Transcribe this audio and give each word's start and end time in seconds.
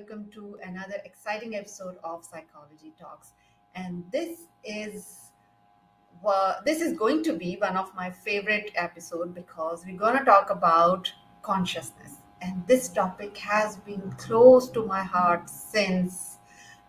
welcome 0.00 0.30
to 0.32 0.56
another 0.62 0.94
exciting 1.04 1.56
episode 1.56 1.96
of 2.02 2.24
Psychology 2.24 2.94
Talks. 2.98 3.34
And 3.74 4.02
this 4.10 4.44
is 4.64 5.32
well, 6.22 6.56
this 6.64 6.80
is 6.80 6.96
going 6.96 7.22
to 7.24 7.34
be 7.34 7.56
one 7.60 7.76
of 7.76 7.94
my 7.94 8.08
favorite 8.10 8.72
episode 8.76 9.34
because 9.34 9.84
we're 9.84 9.98
going 9.98 10.16
to 10.16 10.24
talk 10.24 10.48
about 10.48 11.12
consciousness. 11.42 12.14
And 12.40 12.66
this 12.66 12.88
topic 12.88 13.36
has 13.36 13.76
been 13.76 14.10
close 14.12 14.70
to 14.70 14.86
my 14.86 15.02
heart 15.02 15.50
since 15.50 16.38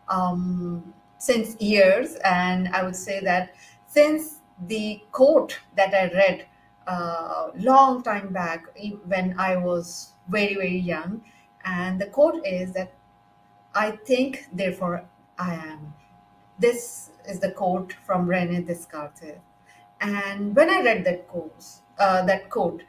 um, 0.08 0.94
since 1.18 1.60
years, 1.60 2.16
and 2.24 2.70
I 2.70 2.82
would 2.84 2.96
say 2.96 3.20
that 3.20 3.56
since 3.88 4.38
the 4.68 5.02
quote 5.12 5.60
that 5.76 5.94
I 5.94 6.16
read 6.16 6.46
uh, 6.88 7.50
long 7.58 8.04
time 8.04 8.32
back 8.32 8.68
when 9.06 9.36
I 9.38 9.58
was 9.58 10.14
very 10.30 10.54
very 10.54 10.78
young, 10.78 11.22
and 11.66 12.00
the 12.00 12.08
quote 12.08 12.46
is 12.48 12.72
that 12.72 12.94
I 13.74 13.92
think, 13.92 14.48
therefore 14.52 15.06
I 15.38 15.54
am. 15.56 15.94
This 16.60 17.10
is 17.28 17.40
the 17.40 17.52
quote 17.52 17.94
from 18.06 18.28
Rene 18.28 18.62
Descartes. 18.62 19.40
And 20.00 20.56
when 20.56 20.70
I 20.70 20.82
read 20.82 21.04
that 21.06 21.28
quote, 21.28 21.64
uh, 22.00 22.26
that 22.26 22.50
quote, 22.50 22.84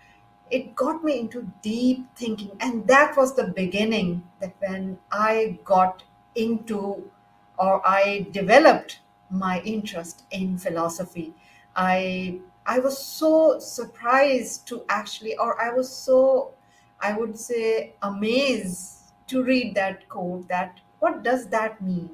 it 0.51 0.75
got 0.77 1.03
me 1.03 1.19
into 1.21 1.51
deep 1.63 2.07
thinking, 2.17 2.53
and 2.61 2.87
that 2.87 3.17
was 3.17 3.35
the 3.35 3.49
beginning. 3.49 4.23
That 4.41 4.55
when 4.59 4.99
I 5.11 5.59
got 5.65 6.03
into 6.35 7.11
or 7.59 7.87
I 7.87 8.27
developed 8.33 9.01
my 9.31 9.61
interest 9.63 10.25
in 10.31 10.59
philosophy, 10.59 11.35
I 11.77 12.41
I 12.67 12.79
was 12.81 12.99
so 12.99 13.59
surprised 13.59 14.67
to 14.69 14.85
actually, 14.89 15.37
or 15.37 15.61
I 15.61 15.71
was 15.73 15.89
so, 15.95 16.53
I 17.01 17.17
would 17.17 17.39
say, 17.39 17.95
amazed 18.03 18.99
to 19.33 19.45
read 19.45 19.75
that 19.75 20.09
quote. 20.09 20.49
That 20.49 20.81
what 21.01 21.23
does 21.23 21.47
that 21.49 21.83
mean? 21.83 22.11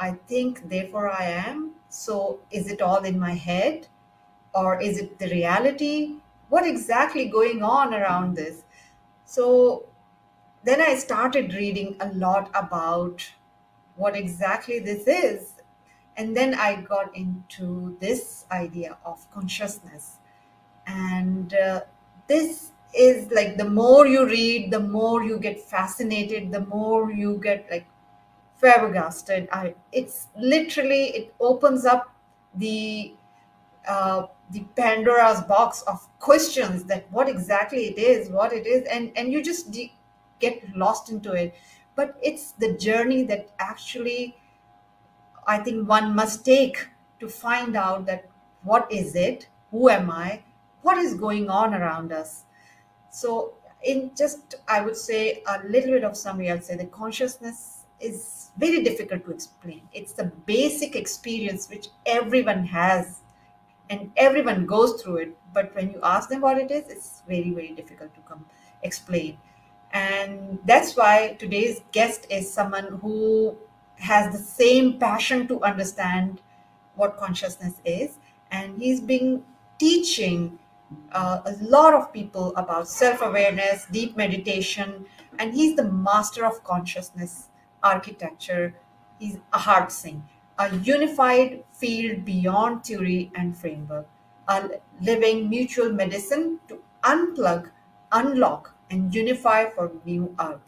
I 0.00 0.12
think, 0.12 0.68
therefore 0.68 1.08
I 1.10 1.24
am. 1.24 1.74
So 1.88 2.40
is 2.50 2.70
it 2.70 2.82
all 2.82 3.04
in 3.04 3.18
my 3.18 3.34
head? 3.34 3.88
or 4.54 4.80
is 4.80 4.98
it 4.98 5.18
the 5.18 5.28
reality 5.28 6.16
what 6.48 6.66
exactly 6.66 7.26
going 7.26 7.62
on 7.62 7.92
around 7.92 8.36
this 8.36 8.62
so 9.24 9.86
then 10.64 10.80
i 10.80 10.94
started 10.94 11.54
reading 11.54 11.96
a 12.00 12.08
lot 12.12 12.50
about 12.54 13.28
what 13.96 14.16
exactly 14.16 14.78
this 14.78 15.06
is 15.06 15.54
and 16.16 16.36
then 16.36 16.54
i 16.54 16.74
got 16.80 17.14
into 17.16 17.96
this 18.00 18.44
idea 18.52 18.96
of 19.04 19.28
consciousness 19.30 20.18
and 20.86 21.54
uh, 21.54 21.80
this 22.28 22.70
is 22.96 23.30
like 23.30 23.56
the 23.56 23.68
more 23.68 24.06
you 24.06 24.26
read 24.26 24.70
the 24.70 24.80
more 24.80 25.22
you 25.22 25.38
get 25.38 25.60
fascinated 25.60 26.50
the 26.52 26.60
more 26.66 27.10
you 27.10 27.38
get 27.42 27.66
like 27.70 27.86
flabbergasted 28.56 29.48
i 29.52 29.74
it's 29.92 30.28
literally 30.36 31.04
it 31.20 31.34
opens 31.40 31.84
up 31.84 32.14
the 32.56 33.14
uh, 33.86 34.26
the 34.50 34.64
Pandora's 34.76 35.42
box 35.42 35.82
of 35.82 36.08
questions 36.18 36.84
that 36.84 37.06
what 37.10 37.28
exactly 37.28 37.86
it 37.86 37.98
is, 37.98 38.30
what 38.30 38.52
it 38.52 38.66
is, 38.66 38.86
and 38.90 39.12
and 39.16 39.32
you 39.32 39.42
just 39.42 39.70
de- 39.70 39.94
get 40.40 40.74
lost 40.76 41.10
into 41.10 41.32
it. 41.32 41.54
But 41.96 42.16
it's 42.22 42.52
the 42.52 42.72
journey 42.72 43.24
that 43.24 43.50
actually 43.58 44.36
I 45.46 45.58
think 45.58 45.88
one 45.88 46.14
must 46.14 46.44
take 46.44 46.88
to 47.20 47.28
find 47.28 47.76
out 47.76 48.06
that 48.06 48.28
what 48.62 48.90
is 48.90 49.14
it, 49.14 49.48
who 49.70 49.88
am 49.90 50.10
I, 50.10 50.42
what 50.82 50.98
is 50.98 51.14
going 51.14 51.50
on 51.50 51.74
around 51.74 52.12
us. 52.12 52.43
So, 53.14 53.54
in 53.84 54.10
just 54.16 54.56
I 54.66 54.80
would 54.80 54.96
say 54.96 55.44
a 55.46 55.62
little 55.68 55.92
bit 55.92 56.02
of 56.02 56.16
summary, 56.16 56.50
I'd 56.50 56.64
say 56.64 56.74
the 56.74 56.86
consciousness 56.86 57.84
is 58.00 58.50
very 58.58 58.82
difficult 58.82 59.24
to 59.26 59.30
explain. 59.30 59.82
It's 59.92 60.12
the 60.14 60.24
basic 60.46 60.96
experience 60.96 61.68
which 61.68 61.88
everyone 62.06 62.64
has 62.66 63.20
and 63.88 64.10
everyone 64.16 64.66
goes 64.66 65.00
through 65.00 65.16
it. 65.18 65.38
But 65.52 65.72
when 65.76 65.92
you 65.92 66.00
ask 66.02 66.28
them 66.28 66.40
what 66.40 66.58
it 66.58 66.72
is 66.72 66.88
it's 66.88 67.22
very 67.28 67.50
very 67.50 67.70
difficult 67.70 68.12
to 68.16 68.20
come 68.22 68.44
explain. 68.82 69.38
And 69.92 70.58
that's 70.64 70.96
why 70.96 71.36
today's 71.38 71.82
guest 71.92 72.26
is 72.30 72.52
someone 72.52 72.98
who 73.00 73.56
has 73.98 74.32
the 74.32 74.42
same 74.42 74.98
passion 74.98 75.46
to 75.46 75.62
understand 75.62 76.40
what 76.96 77.16
consciousness 77.16 77.74
is. 77.84 78.18
And 78.50 78.82
he's 78.82 79.00
been 79.00 79.44
teaching 79.78 80.58
uh, 81.12 81.40
a 81.44 81.52
lot 81.60 81.94
of 81.94 82.12
people 82.12 82.52
about 82.56 82.88
self-awareness 82.88 83.86
deep 83.90 84.16
meditation 84.16 85.06
and 85.38 85.54
he's 85.54 85.74
the 85.76 85.84
master 85.84 86.44
of 86.44 86.62
consciousness 86.64 87.48
architecture 87.82 88.74
he's 89.18 89.38
Ahart 89.52 89.90
Singh 89.90 90.22
a 90.58 90.76
unified 90.76 91.64
field 91.72 92.24
beyond 92.24 92.84
theory 92.84 93.30
and 93.34 93.56
framework, 93.56 94.06
a 94.48 94.70
living 95.00 95.48
mutual 95.50 95.92
medicine 95.92 96.60
to 96.68 96.80
unplug, 97.02 97.70
unlock, 98.12 98.72
and 98.90 99.12
unify 99.14 99.68
for 99.68 99.90
new 100.04 100.34
earth. 100.38 100.60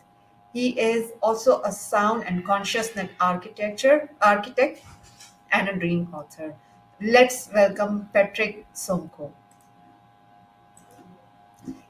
He 0.52 0.70
is 0.80 1.12
also 1.22 1.60
a 1.62 1.70
sound 1.70 2.24
and 2.26 2.44
consciousness 2.44 3.10
architecture 3.20 4.10
architect 4.20 4.82
and 5.52 5.68
a 5.68 5.76
dream 5.76 6.08
author. 6.12 6.54
Let's 7.00 7.48
welcome 7.54 8.08
Patrick 8.12 8.66
Sonqo. 8.74 9.30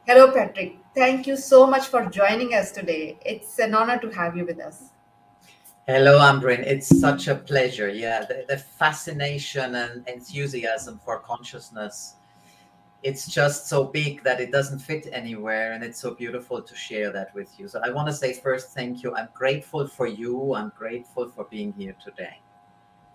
Hello, 0.07 0.31
Patrick. 0.31 0.77
Thank 0.95 1.27
you 1.27 1.37
so 1.37 1.67
much 1.67 1.89
for 1.89 2.07
joining 2.07 2.55
us 2.55 2.71
today. 2.71 3.19
It's 3.27 3.59
an 3.59 3.75
honor 3.75 3.99
to 3.99 4.09
have 4.11 4.37
you 4.37 4.47
with 4.47 4.61
us. 4.61 4.91
Hello, 5.89 6.21
Ambreen. 6.21 6.61
It's 6.61 7.01
such 7.01 7.27
a 7.27 7.35
pleasure. 7.35 7.89
Yeah, 7.89 8.25
the, 8.25 8.45
the, 8.49 8.57
fascination 8.57 9.75
and 9.75 10.07
enthusiasm 10.07 11.01
for 11.05 11.19
consciousness. 11.19 12.15
It's 13.03 13.27
just 13.27 13.67
so 13.67 13.83
big 13.83 14.23
that 14.23 14.41
it 14.41 14.53
doesn't 14.53 14.79
fit 14.79 15.09
anywhere, 15.11 15.73
and 15.73 15.83
it's 15.83 15.99
so 15.99 16.15
beautiful 16.15 16.63
to 16.63 16.75
share 16.77 17.11
that 17.11 17.35
with 17.35 17.49
you. 17.59 17.67
So, 17.67 17.81
I 17.85 17.91
want 17.91 18.07
to 18.07 18.15
say 18.15 18.33
first, 18.33 18.71
thank 18.75 19.03
you. 19.03 19.13
I'm 19.17 19.29
grateful 19.35 19.89
for 19.89 20.07
you. 20.07 20.55
I'm 20.55 20.71
grateful 20.79 21.29
for 21.29 21.47
being 21.51 21.73
here 21.73 21.97
today. 22.01 22.39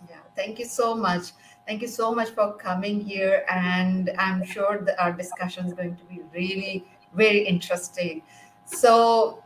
Yeah, 0.09 0.18
thank 0.35 0.59
you 0.59 0.66
so 0.66 0.94
much. 0.94 1.31
Thank 1.67 1.81
you 1.81 1.88
so 1.88 2.13
much 2.13 2.29
for 2.31 2.53
coming 2.55 2.99
here, 3.01 3.45
and 3.49 4.11
I'm 4.17 4.44
sure 4.44 4.79
that 4.83 4.99
our 4.99 5.13
discussion 5.13 5.66
is 5.67 5.73
going 5.73 5.95
to 5.95 6.03
be 6.05 6.22
really 6.33 6.85
very 7.13 7.45
interesting. 7.47 8.23
So, 8.66 9.41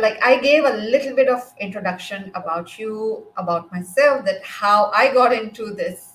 like 0.00 0.22
I 0.22 0.38
gave 0.40 0.64
a 0.64 0.74
little 0.76 1.14
bit 1.16 1.28
of 1.28 1.40
introduction 1.58 2.32
about 2.34 2.78
you, 2.78 3.26
about 3.36 3.70
myself, 3.72 4.24
that 4.26 4.44
how 4.44 4.90
I 4.94 5.12
got 5.14 5.32
into 5.32 5.72
this 5.72 6.12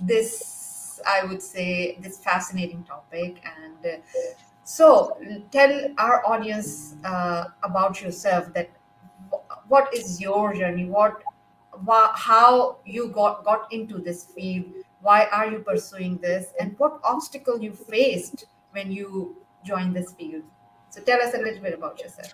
this 0.00 1.00
I 1.06 1.24
would 1.24 1.42
say 1.42 1.98
this 2.00 2.18
fascinating 2.18 2.84
topic, 2.84 3.42
and 3.44 4.02
so 4.64 5.18
tell 5.50 5.88
our 5.98 6.24
audience 6.26 6.94
uh, 7.04 7.46
about 7.62 8.00
yourself. 8.00 8.52
That 8.54 8.70
what 9.68 9.92
is 9.94 10.20
your 10.20 10.54
journey? 10.54 10.86
What 10.86 11.22
wha- 11.84 12.12
how 12.14 12.78
you 12.84 13.08
got 13.08 13.44
got 13.44 13.72
into 13.72 13.98
this 13.98 14.24
field? 14.26 14.72
Why 15.02 15.26
are 15.32 15.50
you 15.50 15.58
pursuing 15.58 16.18
this? 16.18 16.52
And 16.60 16.74
what 16.78 17.00
obstacle 17.04 17.60
you 17.60 17.72
faced 17.72 18.46
when 18.70 18.90
you 18.90 19.36
joined 19.64 19.94
this 19.94 20.12
field? 20.12 20.44
So 20.90 21.00
tell 21.02 21.20
us 21.20 21.34
a 21.34 21.38
little 21.38 21.62
bit 21.62 21.74
about 21.74 22.00
yourself. 22.00 22.32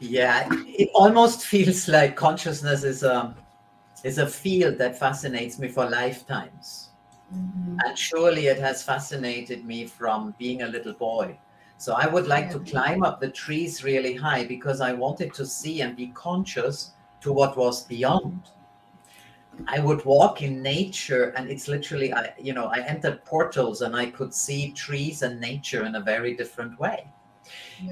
Yeah, 0.00 0.48
it 0.50 0.90
almost 0.94 1.46
feels 1.46 1.88
like 1.88 2.16
consciousness 2.16 2.84
is 2.84 3.02
a 3.02 3.34
is 4.02 4.18
a 4.18 4.26
field 4.26 4.76
that 4.78 4.98
fascinates 4.98 5.58
me 5.58 5.68
for 5.68 5.88
lifetimes. 5.88 6.90
Mm-hmm. 7.34 7.78
And 7.84 7.98
surely 7.98 8.46
it 8.48 8.58
has 8.58 8.82
fascinated 8.82 9.64
me 9.64 9.86
from 9.86 10.34
being 10.38 10.62
a 10.62 10.66
little 10.66 10.92
boy. 10.92 11.38
So 11.78 11.94
I 11.94 12.06
would 12.06 12.26
like 12.26 12.46
yeah. 12.46 12.52
to 12.52 12.58
climb 12.60 13.02
up 13.02 13.20
the 13.20 13.30
trees 13.30 13.82
really 13.82 14.14
high 14.14 14.44
because 14.44 14.80
I 14.80 14.92
wanted 14.92 15.32
to 15.34 15.46
see 15.46 15.80
and 15.80 15.96
be 15.96 16.08
conscious 16.08 16.92
to 17.22 17.32
what 17.32 17.56
was 17.56 17.84
beyond. 17.84 18.42
I 19.66 19.80
would 19.80 20.04
walk 20.04 20.42
in 20.42 20.62
nature 20.62 21.32
and 21.36 21.50
it's 21.50 21.68
literally 21.68 22.12
I 22.12 22.34
you 22.40 22.52
know 22.52 22.66
I 22.66 22.80
entered 22.80 23.24
portals 23.24 23.82
and 23.82 23.94
I 23.96 24.06
could 24.06 24.34
see 24.34 24.72
trees 24.72 25.22
and 25.22 25.40
nature 25.40 25.84
in 25.84 25.94
a 25.94 26.00
very 26.00 26.34
different 26.36 26.78
way. 26.78 27.08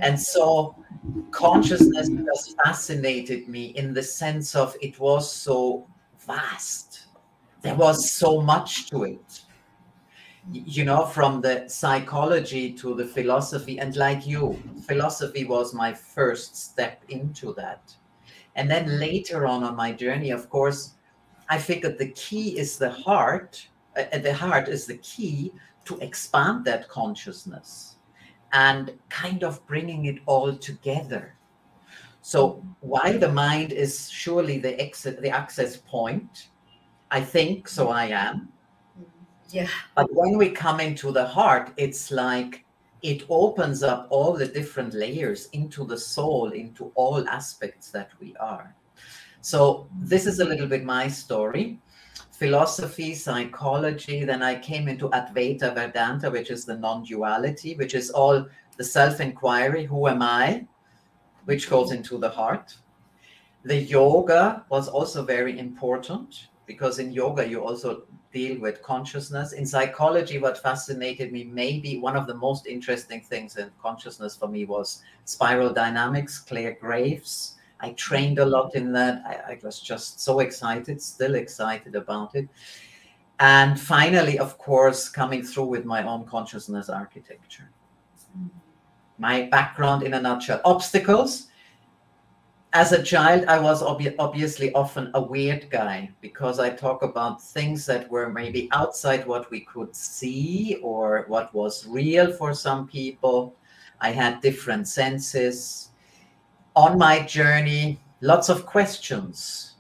And 0.00 0.19
so 0.19 0.76
consciousness 1.31 2.09
just 2.09 2.56
fascinated 2.64 3.49
me 3.49 3.67
in 3.76 3.93
the 3.93 4.03
sense 4.03 4.55
of 4.55 4.76
it 4.81 4.99
was 4.99 5.31
so 5.31 5.87
vast. 6.26 7.06
There 7.62 7.75
was 7.75 8.11
so 8.11 8.41
much 8.41 8.88
to 8.91 9.05
it. 9.05 9.43
You 10.50 10.85
know, 10.85 11.06
from 11.06 11.41
the 11.41 11.69
psychology 11.69 12.73
to 12.75 12.94
the 12.94 13.06
philosophy, 13.06 13.79
and 13.79 13.94
like 13.94 14.26
you, 14.26 14.61
philosophy 14.88 15.44
was 15.44 15.73
my 15.73 15.93
first 15.93 16.56
step 16.56 17.05
into 17.08 17.55
that. 17.55 17.94
And 18.56 18.69
then 18.69 18.99
later 18.99 19.47
on 19.47 19.62
on 19.62 19.76
my 19.76 19.93
journey, 19.93 20.31
of 20.31 20.50
course, 20.50 20.94
I 21.49 21.59
figured 21.59 21.99
the 21.99 22.11
key 22.12 22.59
is 22.59 22.79
the 22.79 22.91
heart. 22.91 23.67
Uh, 23.97 24.19
the 24.19 24.35
heart 24.35 24.69
is 24.69 24.87
the 24.87 24.99
key 24.99 25.53
to 25.85 25.99
expand 25.99 26.65
that 26.65 26.89
consciousness 26.89 27.97
and 28.53 28.93
kind 29.09 29.44
of 29.44 29.67
bringing 29.67 30.06
it 30.06 30.19
all 30.27 30.55
together 30.56 31.37
So 32.23 32.65
while 32.81 33.19
the 33.19 33.33
mind 33.33 33.73
is 33.73 34.09
surely 34.11 34.59
the 34.59 34.81
exit, 34.81 35.21
the 35.21 35.31
access 35.31 35.77
point, 35.77 36.49
I 37.11 37.21
think 37.21 37.69
so. 37.69 37.89
I 37.89 38.06
am. 38.06 38.49
Yeah. 39.50 39.69
But 39.94 40.09
when 40.12 40.39
we 40.39 40.50
come 40.50 40.81
into 40.81 41.12
the 41.12 41.27
heart, 41.27 41.73
it's 41.77 42.11
like 42.11 42.65
it 43.03 43.25
opens 43.29 43.83
up 43.83 44.06
all 44.11 44.35
the 44.35 44.47
different 44.47 44.94
layers 44.94 45.49
into 45.53 45.85
the 45.85 45.99
soul, 45.99 46.53
into 46.53 46.93
all 46.94 47.29
aspects 47.29 47.91
that 47.91 48.11
we 48.21 48.37
are. 48.37 48.75
So 49.43 49.89
this 49.99 50.27
is 50.27 50.39
a 50.39 50.44
little 50.44 50.69
bit 50.69 50.85
my 50.85 51.09
story. 51.09 51.81
Philosophy, 52.31 53.15
psychology, 53.15 54.25
then 54.25 54.43
I 54.43 54.59
came 54.59 54.89
into 54.89 55.09
Advaita 55.11 55.75
Vedanta, 55.75 56.31
which 56.31 56.50
is 56.50 56.65
the 56.65 56.77
non-duality, 56.77 57.75
which 57.75 57.94
is 57.94 58.11
all 58.11 58.47
the 58.77 58.85
self-inquiry, 58.85 59.85
who 59.85 60.09
am 60.09 60.23
I? 60.23 60.67
Which 61.44 61.69
goes 61.69 61.91
into 61.91 62.19
the 62.19 62.31
heart. 62.31 62.75
The 63.65 63.77
yoga 63.77 64.65
was 64.71 64.89
also 64.89 65.25
very 65.25 65.59
important 65.59 66.49
because 66.67 67.00
in 67.00 67.12
yoga 67.12 67.47
you 67.47 67.65
also 67.65 68.05
deal 68.33 68.61
with 68.61 68.83
consciousness. 68.83 69.53
In 69.53 69.67
psychology, 69.67 70.39
what 70.39 70.62
fascinated 70.62 71.33
me, 71.33 71.44
maybe 71.44 71.99
one 71.99 72.17
of 72.17 72.27
the 72.29 72.35
most 72.35 72.67
interesting 72.67 73.21
things 73.21 73.56
in 73.56 73.71
consciousness 73.81 74.37
for 74.37 74.49
me 74.49 74.65
was 74.65 75.03
spiral 75.25 75.73
dynamics, 75.73 76.39
Clare 76.39 76.77
Graves. 76.81 77.56
I 77.82 77.90
trained 77.90 78.38
a 78.38 78.46
lot 78.46 78.75
in 78.75 78.93
that. 78.93 79.23
I, 79.26 79.52
I 79.52 79.58
was 79.62 79.81
just 79.81 80.20
so 80.20 80.40
excited, 80.40 81.02
still 81.02 81.34
excited 81.34 81.94
about 81.94 82.34
it. 82.34 82.49
And 83.40 83.79
finally, 83.79 84.38
of 84.38 84.56
course, 84.56 85.08
coming 85.08 85.43
through 85.43 85.67
with 85.67 85.84
my 85.84 86.02
own 86.06 86.25
consciousness 86.25 86.88
architecture. 86.88 87.70
My 89.19 89.43
background 89.50 90.05
in 90.05 90.14
a 90.14 90.20
nutshell 90.20 90.61
obstacles 90.64 91.49
as 92.73 92.93
a 92.93 93.02
child, 93.02 93.44
I 93.49 93.58
was 93.58 93.82
ob- 93.82 94.14
obviously 94.19 94.73
often 94.73 95.11
a 95.14 95.20
weird 95.20 95.69
guy 95.69 96.11
because 96.20 96.58
I 96.58 96.70
talk 96.70 97.02
about 97.02 97.43
things 97.43 97.84
that 97.87 98.11
were 98.11 98.31
maybe 98.31 98.69
outside 98.73 99.26
what 99.26 99.50
we 99.50 99.61
could 99.61 99.94
see 99.94 100.79
or 100.82 101.26
what 101.29 101.52
was 101.55 101.87
real 101.87 102.32
for 102.32 102.55
some 102.55 102.88
people. 102.88 103.55
I 104.00 104.11
had 104.11 104.40
different 104.40 104.88
senses. 104.88 105.90
On 106.75 106.99
my 106.99 107.21
journey, 107.23 108.01
lots 108.21 108.49
of 108.49 108.67
questions. 108.67 109.75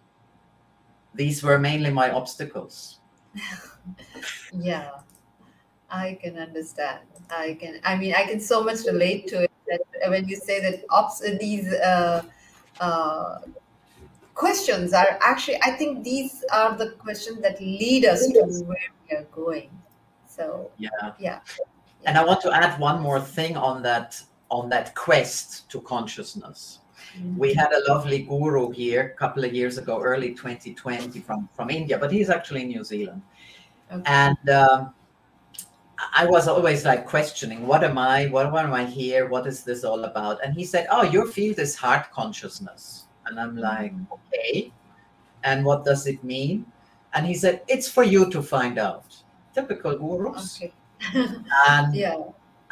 These 1.14 1.42
were 1.42 1.58
mainly 1.58 1.90
my 1.90 2.10
obstacles. 2.10 2.98
yeah, 4.52 4.90
I 5.90 6.18
can 6.22 6.38
understand. 6.38 7.00
I 7.30 7.56
can. 7.60 7.80
I 7.84 7.96
mean, 7.96 8.14
I 8.14 8.24
can 8.24 8.40
so 8.40 8.62
much 8.62 8.84
relate 8.86 9.26
to 9.28 9.44
it. 9.44 9.50
That 9.68 10.10
when 10.10 10.28
you 10.28 10.36
say 10.36 10.60
that 10.60 10.84
obs- 10.90 11.22
these. 11.40 11.72
Uh, 11.72 12.22
uh, 12.80 13.38
questions 14.34 14.94
are 14.94 15.18
actually 15.20 15.58
i 15.62 15.70
think 15.70 16.02
these 16.02 16.42
are 16.50 16.74
the 16.74 16.92
questions 16.92 17.42
that 17.42 17.60
lead 17.60 18.06
us 18.06 18.26
to 18.28 18.40
where 18.64 18.88
we 19.04 19.14
are 19.14 19.24
going 19.24 19.68
so 20.26 20.70
yeah 20.78 20.88
yeah 21.18 21.38
and 22.06 22.16
i 22.16 22.24
want 22.24 22.40
to 22.40 22.50
add 22.50 22.80
one 22.80 22.98
more 23.00 23.20
thing 23.20 23.58
on 23.58 23.82
that 23.82 24.20
on 24.52 24.68
that 24.68 24.94
quest 24.94 25.68
to 25.70 25.80
consciousness. 25.80 26.78
We 27.36 27.52
had 27.54 27.72
a 27.72 27.92
lovely 27.92 28.20
guru 28.22 28.70
here 28.70 29.12
a 29.14 29.18
couple 29.18 29.44
of 29.44 29.52
years 29.52 29.78
ago 29.78 30.00
early 30.00 30.30
2020 30.34 31.20
from 31.20 31.48
from 31.54 31.70
india 31.70 31.98
but 31.98 32.10
he's 32.10 32.30
actually 32.30 32.62
in 32.62 32.68
new 32.68 32.84
zealand 32.84 33.22
okay. 33.92 34.02
and 34.06 34.48
um, 34.50 34.94
I 36.14 36.26
was 36.26 36.48
always 36.48 36.84
like 36.84 37.06
questioning, 37.06 37.66
what 37.66 37.84
am 37.84 37.98
I? 37.98 38.26
What 38.26 38.46
am 38.46 38.72
I 38.72 38.84
here? 38.84 39.28
What 39.28 39.46
is 39.46 39.62
this 39.62 39.84
all 39.84 40.04
about? 40.04 40.44
And 40.44 40.54
he 40.54 40.64
said, 40.64 40.86
Oh, 40.90 41.02
your 41.02 41.26
field 41.26 41.58
is 41.58 41.76
heart 41.76 42.10
consciousness. 42.10 43.06
And 43.26 43.38
I'm 43.38 43.56
like, 43.56 43.94
mm. 43.94 44.06
Okay. 44.10 44.72
And 45.44 45.64
what 45.64 45.84
does 45.84 46.06
it 46.06 46.22
mean? 46.24 46.66
And 47.14 47.26
he 47.26 47.34
said, 47.34 47.62
It's 47.68 47.88
for 47.88 48.02
you 48.02 48.30
to 48.30 48.42
find 48.42 48.78
out. 48.78 49.16
Typical 49.54 49.96
gurus. 49.96 50.60
Okay. 50.60 50.72
and 51.68 51.94
yeah. 51.94 52.16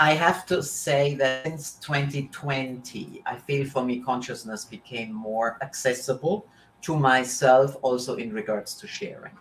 I 0.01 0.15
have 0.15 0.47
to 0.47 0.63
say 0.63 1.15
that 1.17 1.45
since 1.45 1.75
2020, 1.75 3.23
I 3.27 3.37
feel 3.37 3.67
for 3.67 3.85
me 3.85 4.01
consciousness 4.01 4.65
became 4.65 5.13
more 5.13 5.59
accessible 5.61 6.47
to 6.83 6.97
myself, 6.97 7.77
also 7.83 8.17
in 8.17 8.33
regards 8.33 8.75
to 8.77 8.87
sharing. 8.87 9.37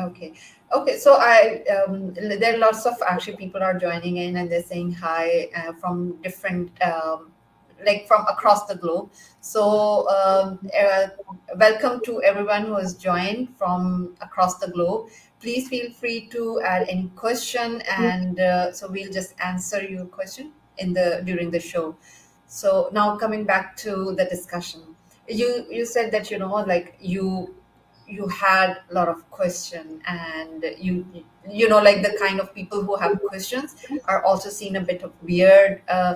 Okay. 0.00 0.32
Okay. 0.72 0.98
So 0.98 1.14
I 1.14 1.62
um, 1.76 2.12
there 2.14 2.54
are 2.54 2.58
lots 2.58 2.86
of 2.86 2.94
actually 3.06 3.36
people 3.36 3.62
are 3.62 3.78
joining 3.78 4.16
in 4.16 4.36
and 4.38 4.50
they're 4.50 4.64
saying 4.64 4.94
hi 4.94 5.48
uh, 5.54 5.74
from 5.74 6.20
different 6.22 6.70
um, 6.82 7.30
like 7.86 8.08
from 8.08 8.26
across 8.26 8.66
the 8.66 8.74
globe. 8.74 9.10
So 9.42 10.08
um, 10.08 10.58
uh, 10.76 11.06
welcome 11.56 12.00
to 12.04 12.20
everyone 12.22 12.66
who 12.66 12.74
has 12.74 12.94
joined 12.94 13.56
from 13.56 14.16
across 14.20 14.58
the 14.58 14.72
globe. 14.72 15.10
Please 15.42 15.68
feel 15.68 15.90
free 15.90 16.26
to 16.28 16.60
add 16.62 16.88
any 16.88 17.08
question, 17.16 17.82
and 17.90 18.38
uh, 18.38 18.72
so 18.72 18.88
we'll 18.90 19.12
just 19.12 19.34
answer 19.44 19.82
your 19.82 20.06
question 20.06 20.52
in 20.78 20.92
the 20.94 21.20
during 21.24 21.50
the 21.50 21.58
show. 21.60 21.96
So 22.46 22.88
now 22.92 23.16
coming 23.16 23.44
back 23.44 23.76
to 23.78 24.14
the 24.16 24.24
discussion, 24.24 24.94
you 25.26 25.66
you 25.68 25.84
said 25.84 26.12
that 26.12 26.30
you 26.30 26.38
know 26.38 26.54
like 26.66 26.96
you 27.00 27.54
you 28.06 28.28
had 28.28 28.78
a 28.90 28.94
lot 28.94 29.08
of 29.08 29.28
question 29.30 30.00
and 30.06 30.64
you 30.78 31.06
you 31.50 31.68
know 31.68 31.78
like 31.80 32.02
the 32.02 32.16
kind 32.18 32.38
of 32.40 32.54
people 32.54 32.82
who 32.84 32.94
have 32.96 33.20
questions 33.22 33.74
are 34.06 34.22
also 34.24 34.48
seen 34.50 34.76
a 34.76 34.80
bit 34.80 35.02
of 35.02 35.12
weird 35.22 35.82
uh, 35.88 36.14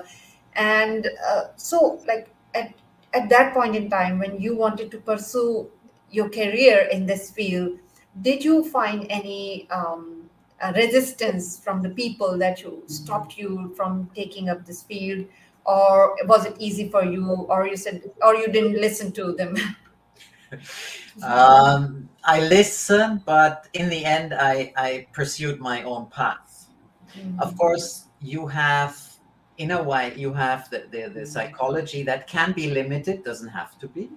and 0.55 1.07
uh, 1.27 1.43
so 1.55 1.99
like 2.07 2.29
at 2.55 2.73
at 3.13 3.29
that 3.29 3.53
point 3.53 3.75
in 3.75 3.89
time 3.89 4.19
when 4.19 4.39
you 4.39 4.55
wanted 4.55 4.91
to 4.91 4.97
pursue 4.99 5.69
your 6.11 6.29
career 6.29 6.87
in 6.91 7.05
this 7.05 7.31
field 7.31 7.77
did 8.21 8.43
you 8.43 8.63
find 8.69 9.05
any 9.09 9.69
um, 9.69 10.29
resistance 10.75 11.59
from 11.59 11.81
the 11.81 11.89
people 11.89 12.37
that 12.37 12.61
you 12.61 12.83
stopped 12.87 13.37
you 13.37 13.73
from 13.75 14.09
taking 14.15 14.49
up 14.49 14.65
this 14.65 14.83
field 14.83 15.25
or 15.65 16.15
was 16.25 16.45
it 16.45 16.55
easy 16.59 16.89
for 16.89 17.03
you 17.03 17.29
or 17.49 17.67
you 17.67 17.77
said 17.77 18.09
or 18.21 18.35
you 18.35 18.47
didn't 18.47 18.79
listen 18.79 19.11
to 19.11 19.33
them 19.33 19.55
um, 21.23 22.09
I 22.23 22.41
listened, 22.41 23.23
but 23.25 23.67
in 23.73 23.89
the 23.89 24.03
end, 24.03 24.33
I, 24.33 24.73
I 24.75 25.07
pursued 25.13 25.59
my 25.59 25.83
own 25.83 26.07
path. 26.07 26.67
Mm-hmm. 27.17 27.39
Of 27.39 27.57
course, 27.57 28.05
you 28.21 28.47
have, 28.47 29.01
in 29.57 29.71
a 29.71 29.81
way, 29.81 30.13
you 30.15 30.33
have 30.33 30.69
the, 30.69 30.85
the, 30.91 31.09
the 31.09 31.25
psychology 31.25 32.03
that 32.03 32.27
can 32.27 32.51
be 32.51 32.69
limited, 32.69 33.23
doesn't 33.23 33.49
have 33.49 33.79
to 33.79 33.87
be. 33.87 34.09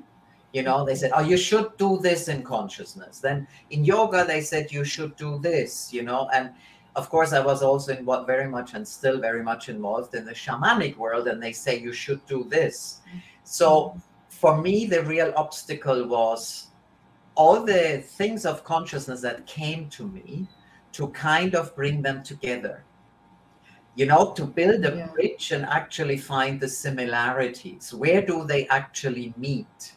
You 0.52 0.62
know, 0.62 0.84
they 0.84 0.96
said, 0.96 1.12
oh, 1.14 1.20
you 1.20 1.36
should 1.36 1.76
do 1.76 1.98
this 1.98 2.28
in 2.28 2.42
consciousness. 2.42 3.20
Then 3.20 3.46
in 3.70 3.84
yoga, 3.84 4.24
they 4.24 4.40
said 4.40 4.72
you 4.72 4.84
should 4.84 5.14
do 5.16 5.38
this, 5.38 5.92
you 5.92 6.02
know, 6.02 6.28
and 6.34 6.50
of 6.96 7.08
course, 7.08 7.32
I 7.32 7.40
was 7.40 7.62
also 7.62 7.96
in 7.96 8.04
what 8.04 8.26
very 8.26 8.48
much 8.48 8.74
and 8.74 8.86
still 8.86 9.20
very 9.20 9.42
much 9.42 9.68
involved 9.68 10.14
in 10.14 10.24
the 10.24 10.32
shamanic 10.32 10.96
world, 10.96 11.28
and 11.28 11.40
they 11.40 11.52
say 11.52 11.78
you 11.78 11.92
should 11.92 12.24
do 12.26 12.44
this. 12.44 13.00
So 13.44 14.00
for 14.28 14.60
me, 14.60 14.86
the 14.86 15.04
real 15.04 15.32
obstacle 15.36 16.08
was 16.08 16.68
all 17.36 17.64
the 17.64 18.02
things 18.04 18.44
of 18.44 18.64
consciousness 18.64 19.20
that 19.20 19.46
came 19.46 19.88
to 19.90 20.08
me 20.08 20.48
to 20.92 21.08
kind 21.08 21.54
of 21.54 21.74
bring 21.76 22.02
them 22.02 22.22
together. 22.22 22.82
You 23.94 24.06
know, 24.06 24.32
to 24.32 24.44
build 24.44 24.84
a 24.84 24.96
yeah. 24.96 25.06
bridge 25.08 25.52
and 25.52 25.64
actually 25.64 26.16
find 26.16 26.60
the 26.60 26.68
similarities. 26.68 27.92
Where 27.94 28.22
do 28.22 28.44
they 28.44 28.66
actually 28.68 29.32
meet? 29.36 29.94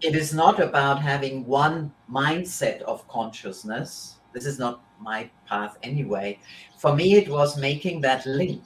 It 0.00 0.14
is 0.14 0.32
not 0.32 0.60
about 0.60 1.00
having 1.00 1.46
one 1.46 1.92
mindset 2.10 2.82
of 2.82 3.06
consciousness. 3.08 4.16
This 4.32 4.46
is 4.46 4.58
not 4.58 4.82
my 5.00 5.30
path 5.46 5.76
anyway. 5.82 6.38
For 6.78 6.94
me, 6.94 7.14
it 7.14 7.28
was 7.28 7.58
making 7.58 8.00
that 8.02 8.24
link 8.26 8.62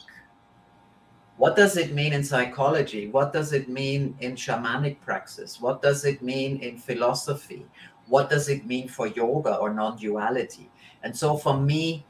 what 1.37 1.57
does 1.57 1.77
it 1.77 1.93
mean 1.93 2.13
in 2.13 2.23
psychology? 2.23 3.09
What 3.09 3.33
does 3.33 3.53
it 3.53 3.69
mean 3.69 4.17
in 4.21 4.35
shamanic 4.37 5.01
praxis? 5.01 5.61
What 5.61 5.83
does 5.83 6.05
it 6.05 6.23
mean 6.23 6.59
in 6.59 6.79
philosophy? 6.79 7.67
What 8.07 8.31
does 8.31 8.49
it 8.49 8.67
mean 8.67 8.89
for 8.89 9.09
yoga 9.09 9.57
or 9.57 9.73
non 9.73 9.97
duality? 9.97 10.71
And 11.03 11.17
so 11.17 11.37
for 11.37 11.59
me, 11.59 12.05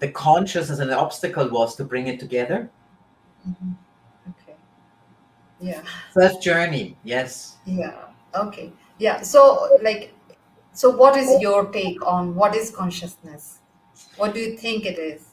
the 0.00 0.10
consciousness 0.10 0.80
and 0.80 0.90
the 0.90 0.98
obstacle 0.98 1.48
was 1.50 1.76
to 1.76 1.84
bring 1.84 2.08
it 2.08 2.18
together. 2.18 2.70
Mm-hmm. 3.48 3.72
Yeah. 5.60 5.82
First 6.12 6.42
journey, 6.42 6.96
yes. 7.04 7.56
Yeah. 7.66 8.06
Okay. 8.34 8.72
Yeah. 8.98 9.20
So, 9.22 9.78
like, 9.82 10.12
so 10.72 10.90
what 10.90 11.16
is 11.16 11.40
your 11.40 11.66
take 11.66 12.04
on 12.06 12.34
what 12.34 12.54
is 12.54 12.70
consciousness? 12.70 13.58
What 14.16 14.34
do 14.34 14.40
you 14.40 14.56
think 14.56 14.86
it 14.86 14.98
is? 14.98 15.30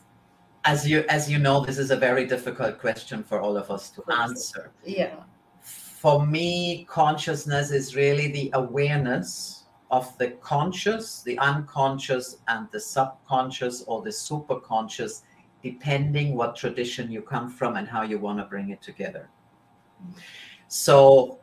as 0.67 0.86
you 0.86 1.05
as 1.07 1.31
you 1.31 1.39
know 1.39 1.63
this 1.63 1.77
is 1.77 1.91
a 1.91 1.96
very 1.96 2.25
difficult 2.27 2.77
question 2.77 3.24
for 3.24 3.39
all 3.39 3.55
of 3.55 3.72
us 3.72 3.89
to 3.89 4.03
answer 4.12 4.72
yeah 4.84 5.15
for 5.62 6.25
me 6.25 6.86
consciousness 6.89 7.72
is 7.72 7.96
really 7.96 8.27
the 8.34 8.50
awareness 8.53 9.63
of 9.91 10.05
the 10.17 10.29
conscious 10.53 11.22
the 11.24 11.39
unconscious 11.39 12.38
and 12.50 12.67
the 12.74 12.79
subconscious 12.79 13.84
or 13.88 14.01
the 14.01 14.10
superconscious 14.10 15.22
depending 15.63 16.36
what 16.36 16.53
tradition 16.53 17.10
you 17.10 17.22
come 17.22 17.50
from 17.50 17.77
and 17.77 17.88
how 17.88 18.01
you 18.01 18.19
want 18.19 18.38
to 18.38 18.43
bring 18.46 18.69
it 18.69 18.81
together 18.81 19.29
So 20.68 21.39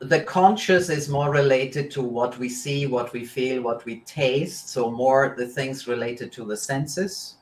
the 0.00 0.20
conscious 0.20 0.90
is 0.90 1.08
more 1.08 1.30
related 1.30 1.90
to 1.92 2.02
what 2.02 2.38
we 2.38 2.48
see, 2.48 2.86
what 2.86 3.12
we 3.12 3.24
feel, 3.24 3.62
what 3.62 3.84
we 3.84 4.00
taste. 4.00 4.68
So 4.68 4.90
more 4.90 5.34
the 5.36 5.46
things 5.46 5.88
related 5.88 6.32
to 6.32 6.44
the 6.44 6.56
senses, 6.56 7.36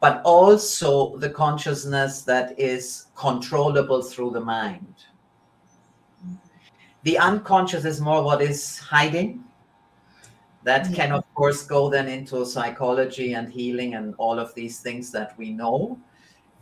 but 0.00 0.22
also 0.24 1.16
the 1.18 1.30
consciousness 1.30 2.22
that 2.22 2.58
is 2.58 3.06
controllable 3.14 4.02
through 4.02 4.30
the 4.30 4.40
mind. 4.40 4.94
The 7.02 7.18
unconscious 7.18 7.84
is 7.84 8.00
more 8.00 8.22
what 8.22 8.42
is 8.42 8.78
hiding. 8.78 9.44
That 10.64 10.92
can, 10.92 11.12
of 11.12 11.24
course, 11.34 11.62
go 11.62 11.88
then 11.88 12.06
into 12.08 12.44
psychology 12.44 13.32
and 13.32 13.50
healing 13.50 13.94
and 13.94 14.14
all 14.18 14.38
of 14.38 14.54
these 14.54 14.80
things 14.80 15.10
that 15.12 15.36
we 15.38 15.50
know. 15.52 15.98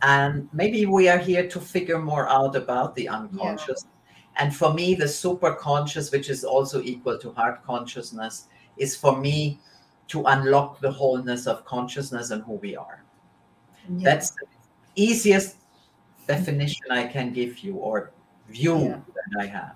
And 0.02 0.49
maybe 0.52 0.87
we 0.87 1.09
are 1.09 1.19
here 1.19 1.49
to 1.49 1.61
figure 1.61 1.99
more 1.99 2.28
out 2.28 2.55
about 2.55 2.95
the 2.95 3.09
unconscious. 3.09 3.85
Yeah 3.85 3.95
and 4.38 4.55
for 4.55 4.73
me, 4.73 4.95
the 4.95 5.09
super 5.09 5.52
conscious, 5.52 6.12
which 6.12 6.31
is 6.31 6.45
also 6.45 6.81
equal 6.81 7.19
to 7.19 7.33
heart 7.33 7.64
consciousness, 7.64 8.47
is 8.76 8.97
for 8.97 9.17
me 9.17 9.59
to 10.09 10.25
unlock 10.25 10.81
the 10.81 10.90
wholeness 10.90 11.47
of 11.47 11.64
consciousness 11.64 12.31
and 12.31 12.43
who 12.45 12.55
we 12.55 12.76
are. 12.76 13.02
Yeah. 13.88 14.11
That's 14.11 14.31
the 14.31 14.47
easiest 14.95 15.57
definition 16.26 16.87
I 16.90 17.07
can 17.09 17.33
give 17.33 17.59
you 17.59 17.75
or 17.75 18.12
view 18.49 18.78
yeah. 18.78 19.00
that 19.17 19.43
I 19.43 19.47
have. 19.47 19.75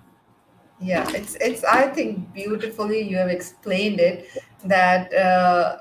Yeah, 0.79 1.09
it's 1.11 1.35
it's 1.35 1.63
I 1.63 1.87
think 1.87 2.33
beautifully 2.33 3.01
you 3.01 3.15
have 3.17 3.29
explained 3.29 3.99
it 3.99 4.27
that 4.65 5.13
uh, 5.13 5.77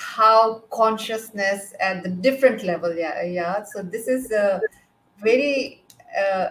how 0.00 0.60
consciousness 0.70 1.74
at 1.80 2.02
the 2.02 2.08
different 2.08 2.64
level. 2.64 2.94
Yeah, 2.94 3.22
yeah. 3.22 3.62
So 3.62 3.82
this 3.82 4.08
is 4.08 4.30
a 4.32 4.60
very 5.22 5.84
uh, 6.18 6.50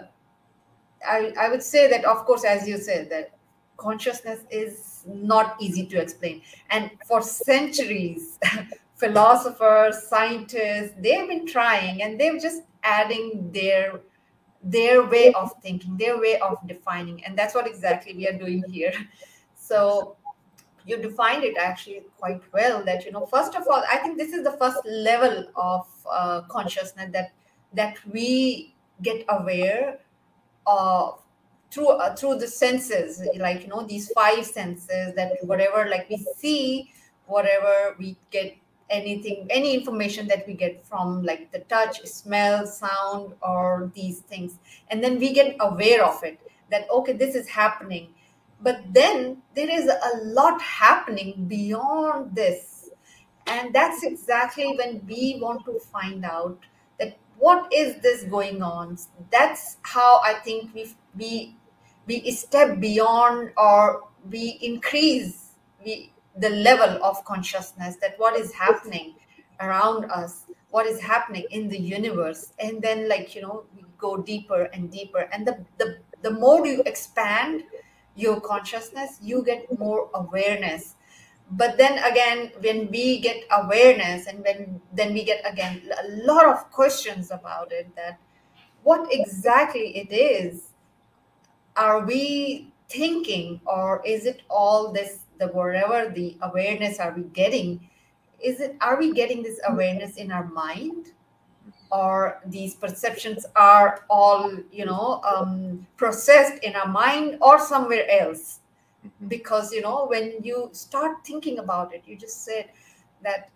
I, 1.06 1.32
I 1.38 1.48
would 1.48 1.62
say 1.62 1.88
that, 1.88 2.04
of 2.04 2.24
course, 2.26 2.44
as 2.44 2.68
you 2.68 2.78
said, 2.78 3.10
that 3.10 3.32
consciousness 3.76 4.40
is 4.50 5.04
not 5.06 5.56
easy 5.60 5.86
to 5.86 6.00
explain. 6.00 6.42
And 6.70 6.90
for 7.06 7.22
centuries, 7.22 8.38
philosophers, 8.96 10.02
scientists, 10.08 10.92
they've 10.98 11.26
been 11.26 11.46
trying 11.46 12.02
and 12.02 12.20
they've 12.20 12.40
just 12.40 12.62
adding 12.82 13.50
their 13.52 14.00
their 14.62 15.06
way 15.06 15.32
of 15.32 15.50
thinking, 15.62 15.96
their 15.96 16.20
way 16.20 16.38
of 16.38 16.58
defining. 16.68 17.24
And 17.24 17.38
that's 17.38 17.54
what 17.54 17.66
exactly 17.66 18.14
we 18.14 18.28
are 18.28 18.38
doing 18.38 18.62
here. 18.68 18.92
So 19.62 20.16
you 20.86 20.96
defined 20.96 21.44
it 21.44 21.56
actually 21.56 22.02
quite 22.18 22.40
well 22.52 22.84
that, 22.84 23.04
you 23.04 23.12
know, 23.12 23.26
first 23.26 23.54
of 23.54 23.66
all, 23.68 23.82
I 23.90 23.96
think 23.98 24.18
this 24.18 24.32
is 24.32 24.44
the 24.44 24.52
first 24.52 24.78
level 24.86 25.46
of 25.56 25.86
uh, 26.10 26.42
consciousness 26.42 27.10
that 27.12 27.32
that 27.72 27.96
we 28.06 28.74
get 29.02 29.24
aware 29.28 29.98
of 30.66 31.20
through 31.70 31.88
uh, 31.88 32.14
through 32.16 32.36
the 32.38 32.48
senses 32.48 33.22
like 33.38 33.62
you 33.62 33.68
know 33.68 33.86
these 33.86 34.10
five 34.10 34.44
senses 34.44 35.14
that 35.14 35.32
whatever 35.42 35.88
like 35.88 36.08
we 36.10 36.16
see 36.36 36.90
whatever 37.26 37.94
we 37.98 38.16
get 38.30 38.56
anything 38.90 39.46
any 39.50 39.72
information 39.72 40.26
that 40.26 40.46
we 40.46 40.54
get 40.54 40.84
from 40.84 41.22
like 41.22 41.50
the 41.52 41.60
touch 41.60 42.04
smell 42.06 42.66
sound 42.66 43.34
or 43.42 43.90
these 43.94 44.20
things. 44.20 44.58
And 44.88 45.02
then 45.02 45.18
we 45.18 45.32
get 45.32 45.56
aware 45.60 46.04
of 46.04 46.22
it 46.24 46.38
that 46.70 46.86
okay 46.90 47.12
this 47.12 47.34
is 47.34 47.48
happening 47.48 48.08
but 48.62 48.82
then 48.92 49.42
there 49.54 49.70
is 49.70 49.86
a 49.86 50.24
lot 50.24 50.60
happening 50.60 51.46
beyond 51.46 52.34
this. 52.34 52.90
And 53.46 53.74
that's 53.74 54.02
exactly 54.02 54.76
when 54.76 55.02
we 55.06 55.38
want 55.40 55.64
to 55.64 55.78
find 55.92 56.24
out 56.24 56.58
that 56.98 57.16
what 57.38 57.72
is 57.72 58.00
this 58.02 58.24
going 58.24 58.62
on. 58.62 58.98
That's 59.30 59.78
how 59.82 60.20
i 60.24 60.34
think 60.34 60.74
we 60.74 60.94
we 61.16 61.56
we 62.06 62.30
step 62.30 62.80
beyond 62.80 63.52
or 63.56 64.02
we 64.30 64.58
increase 64.60 65.52
we, 65.84 66.12
the 66.36 66.50
level 66.50 67.02
of 67.02 67.24
consciousness 67.24 67.96
that 68.02 68.18
what 68.18 68.36
is 68.38 68.52
happening 68.52 69.14
around 69.60 70.04
us 70.10 70.44
what 70.70 70.86
is 70.86 71.00
happening 71.00 71.44
in 71.50 71.68
the 71.68 71.78
universe. 71.78 72.52
And 72.58 72.80
then 72.80 73.08
like 73.08 73.34
you 73.34 73.42
know 73.42 73.64
we 73.76 73.84
go 73.98 74.16
deeper 74.16 74.64
and 74.72 74.90
deeper. 74.90 75.28
And 75.32 75.46
the 75.46 75.64
the, 75.78 75.98
the 76.22 76.30
more 76.30 76.66
you 76.66 76.82
expand 76.86 77.64
your 78.20 78.40
consciousness 78.40 79.18
you 79.22 79.42
get 79.44 79.78
more 79.78 80.10
awareness. 80.14 80.94
But 81.50 81.78
then 81.78 81.98
again 81.98 82.52
when 82.60 82.90
we 82.90 83.18
get 83.20 83.44
awareness 83.50 84.26
and 84.26 84.44
when 84.44 84.80
then 84.92 85.12
we 85.12 85.24
get 85.24 85.42
again 85.44 85.82
a 86.02 86.08
lot 86.24 86.46
of 86.46 86.70
questions 86.70 87.30
about 87.30 87.72
it 87.72 87.94
that 87.96 88.20
what 88.82 89.12
exactly 89.12 89.96
it 89.96 90.12
is 90.12 90.70
are 91.76 92.04
we 92.04 92.72
thinking 92.88 93.60
or 93.66 94.02
is 94.04 94.26
it 94.26 94.42
all 94.48 94.92
this 94.92 95.20
the 95.38 95.48
wherever 95.48 96.10
the 96.10 96.36
awareness 96.42 96.98
are 96.98 97.12
we 97.12 97.22
getting 97.22 97.88
is 98.42 98.60
it 98.60 98.76
are 98.80 98.98
we 98.98 99.12
getting 99.12 99.42
this 99.42 99.60
awareness 99.68 100.16
in 100.16 100.30
our 100.32 100.46
mind 100.48 101.12
or 101.90 102.40
these 102.46 102.74
perceptions 102.74 103.46
are 103.56 104.04
all 104.08 104.52
you 104.70 104.84
know 104.84 105.20
um, 105.24 105.86
processed 105.96 106.62
in 106.62 106.74
our 106.76 106.88
mind 106.88 107.38
or 107.40 107.58
somewhere 107.58 108.08
else. 108.10 108.60
Mm-hmm. 109.00 109.28
because 109.28 109.72
you 109.72 109.80
know 109.80 110.04
when 110.08 110.34
you 110.42 110.68
start 110.72 111.24
thinking 111.24 111.58
about 111.58 111.94
it 111.94 112.02
you 112.04 112.16
just 112.16 112.44
said 112.44 112.66
that 113.22 113.48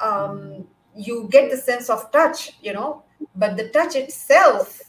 um, 0.00 0.64
you 0.94 1.26
get 1.32 1.50
the 1.50 1.56
sense 1.56 1.90
of 1.90 2.12
touch 2.12 2.52
you 2.62 2.72
know 2.72 3.02
but 3.34 3.56
the 3.56 3.70
touch 3.70 3.96
itself 3.96 4.80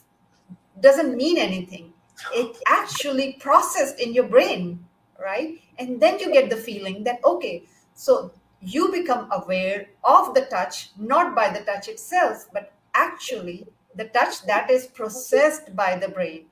doesn't 0.80 1.18
mean 1.18 1.40
anything. 1.40 1.92
It 2.34 2.56
actually 2.68 3.34
processed 3.40 4.00
in 4.00 4.14
your 4.14 4.28
brain 4.28 4.86
right? 5.20 5.60
And 5.80 6.00
then 6.00 6.20
you 6.20 6.32
get 6.32 6.50
the 6.50 6.58
feeling 6.58 7.04
that 7.06 7.20
okay 7.25 7.64
so 7.94 8.32
you 8.62 8.92
become 8.92 9.28
aware 9.32 9.88
of 10.04 10.34
the 10.34 10.46
touch 10.46 10.92
not 10.98 11.36
by 11.36 11.50
the 11.50 11.64
touch 11.66 11.88
itself 11.88 12.48
but 12.54 12.74
actually 12.96 13.68
the 13.96 14.06
touch 14.06 14.46
that 14.46 14.70
is 14.72 14.88
processed 14.88 15.75
by 15.75 15.98
the 15.98 16.08
brain 16.10 16.46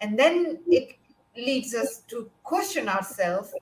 and 0.00 0.18
then 0.18 0.58
it 0.66 0.96
leads 1.36 1.74
us 1.74 2.02
to 2.08 2.30
question 2.42 2.88
ourselves 2.88 3.52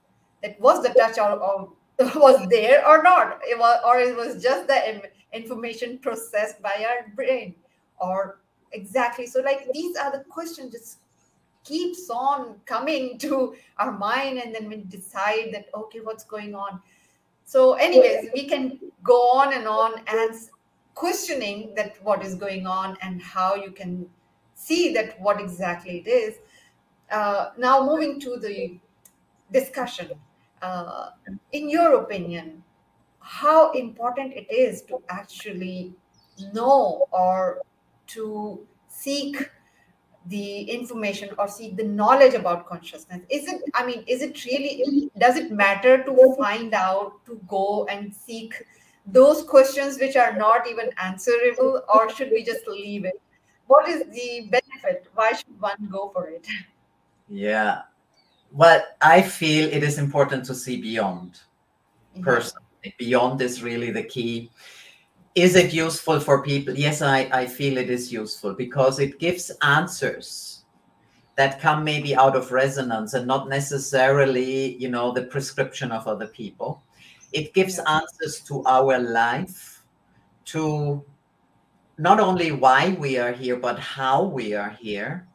that 0.43 0.61
was 0.61 0.83
the 0.83 0.91
touch 0.91 1.19
or, 1.19 1.33
or 1.33 1.73
was 1.99 2.47
there 2.49 2.87
or 2.87 3.03
not. 3.03 3.41
It 3.43 3.59
was, 3.59 3.81
or 3.85 3.99
it 3.99 4.17
was 4.17 4.43
just 4.43 4.67
the 4.67 5.03
information 5.33 5.99
processed 5.99 6.61
by 6.63 6.87
our 6.89 7.09
brain 7.15 7.55
or 7.99 8.41
exactly. 8.73 9.27
So 9.27 9.41
like 9.41 9.69
these 9.73 9.97
are 9.97 10.13
the 10.13 10.25
questions 10.25 10.73
just 10.73 10.99
keeps 11.65 12.09
on 12.11 12.57
coming 12.65 13.19
to 13.19 13.57
our 13.79 13.93
mind 13.93 14.39
and 14.39 14.55
then 14.55 14.69
we 14.69 14.77
decide 14.77 15.51
that 15.53 15.67
okay 15.75 16.01
what's 16.01 16.25
going 16.25 16.55
on? 16.55 16.81
So 17.45 17.75
anyways 17.75 18.31
we 18.35 18.47
can 18.47 18.79
go 19.03 19.31
on 19.31 19.55
and 19.55 19.67
on 19.67 19.95
and 20.07 20.35
questioning 20.97 21.73
that 21.77 22.03
what 22.03 22.25
is 22.25 22.35
going 22.35 22.67
on 22.67 22.97
and 23.03 23.23
how 23.23 23.55
you 23.55 23.71
can 23.71 24.09
see 24.55 24.93
that 24.95 25.21
what 25.21 25.41
exactly 25.41 25.99
it 25.99 26.09
is. 26.09 26.39
Uh, 27.11 27.51
now, 27.57 27.85
moving 27.85 28.19
to 28.19 28.39
the 28.39 28.79
discussion, 29.53 30.11
uh, 30.63 31.11
in 31.53 31.69
your 31.69 32.01
opinion, 32.01 32.65
how 33.21 33.71
important 33.73 34.33
it 34.33 34.51
is 34.51 34.83
to 34.83 35.01
actually 35.09 35.95
know 36.53 37.07
or 37.13 37.61
to 38.09 38.67
seek 38.89 39.51
the 40.29 40.63
information 40.63 41.29
or 41.39 41.47
seek 41.47 41.77
the 41.77 41.85
knowledge 41.85 42.35
about 42.35 42.67
consciousness? 42.67 43.21
Is 43.29 43.47
it 43.47 43.61
i 43.75 43.87
mean 43.87 44.03
is 44.09 44.23
it 44.23 44.45
really 44.45 45.11
does 45.19 45.37
it 45.37 45.53
matter 45.53 46.03
to 46.03 46.35
find 46.37 46.75
out 46.75 47.25
to 47.27 47.41
go 47.47 47.87
and 47.87 48.15
seek 48.15 48.55
those 49.07 49.43
questions 49.45 49.99
which 49.99 50.17
are 50.17 50.37
not 50.37 50.69
even 50.69 50.91
answerable 51.03 51.83
or 51.93 52.11
should 52.11 52.31
we 52.31 52.43
just 52.43 52.67
leave 52.67 53.05
it 53.05 53.21
what 53.67 53.89
is 53.89 54.03
the 54.11 54.49
benefit 54.51 55.07
why 55.15 55.33
should 55.33 55.61
one 55.61 55.89
go 55.91 56.11
for 56.13 56.29
it 56.29 56.47
Yeah. 57.29 57.83
Well, 58.53 58.83
I 59.01 59.23
feel 59.23 59.69
it 59.69 59.83
is 59.83 59.99
important 59.99 60.45
to 60.47 60.55
see 60.55 60.81
beyond 60.81 61.41
mm-hmm. 62.15 62.23
personally. 62.23 62.63
Beyond 62.99 63.41
is 63.41 63.63
really 63.63 63.91
the 63.91 64.05
key. 64.05 64.51
Is 65.35 65.57
it 65.57 65.75
useful 65.75 66.21
for 66.21 66.43
people? 66.43 66.75
Yes, 66.75 67.03
I, 67.03 67.29
I 67.33 67.47
feel 67.47 67.77
it 67.77 67.91
is 67.91 68.13
useful 68.13 68.55
because 68.55 69.01
it 69.01 69.19
gives 69.19 69.51
answers 69.63 70.65
that 71.35 71.61
come 71.61 71.85
maybe 71.85 72.15
out 72.15 72.37
of 72.37 72.53
resonance 72.53 73.13
and 73.13 73.27
not 73.27 73.49
necessarily, 73.49 74.77
you 74.77 74.89
know, 74.89 75.13
the 75.13 75.25
prescription 75.25 75.91
of 75.91 76.07
other 76.07 76.29
people. 76.29 76.83
It 77.33 77.55
gives 77.55 77.79
yeah. 77.79 78.01
answers 78.01 78.41
to 78.49 78.63
our 78.65 78.99
life, 78.99 79.85
to 80.47 81.05
not 81.99 82.21
only 82.21 82.53
why 82.53 82.97
we 82.99 83.19
are 83.19 83.33
here, 83.33 83.57
but 83.57 83.79
how 83.79 84.23
we 84.25 84.55
are 84.55 84.71
here 84.71 85.27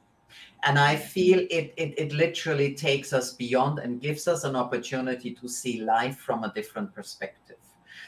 and 0.63 0.77
i 0.77 0.95
feel 0.95 1.39
it, 1.49 1.73
it 1.77 1.93
it 1.97 2.13
literally 2.13 2.73
takes 2.73 3.13
us 3.13 3.33
beyond 3.33 3.79
and 3.79 4.01
gives 4.01 4.27
us 4.27 4.43
an 4.43 4.55
opportunity 4.55 5.31
to 5.31 5.47
see 5.47 5.81
life 5.81 6.17
from 6.17 6.43
a 6.43 6.53
different 6.53 6.93
perspective 6.93 7.57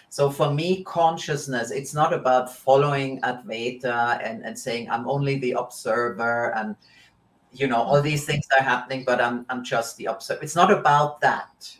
so 0.10 0.30
for 0.30 0.54
me 0.54 0.84
consciousness 0.84 1.72
it's 1.72 1.94
not 1.94 2.13
about 2.13 2.54
following 2.54 3.20
advaita 3.22 4.20
and, 4.24 4.44
and 4.46 4.58
saying 4.58 4.90
i'm 4.90 5.08
only 5.08 5.40
the 5.40 5.54
observer 5.54 6.54
and 6.56 6.75
you 7.52 7.68
know 7.68 7.82
all 7.82 8.02
these 8.02 8.25
things 8.25 8.46
are 8.60 8.63
happening 8.63 9.04
but 9.06 9.22
i'm 9.22 9.46
i'm 9.50 9.63
just 9.63 9.98
the 9.98 10.06
observer 10.06 10.42
it's 10.42 10.56
not 10.56 10.72
about 10.72 11.22
that. 11.22 11.78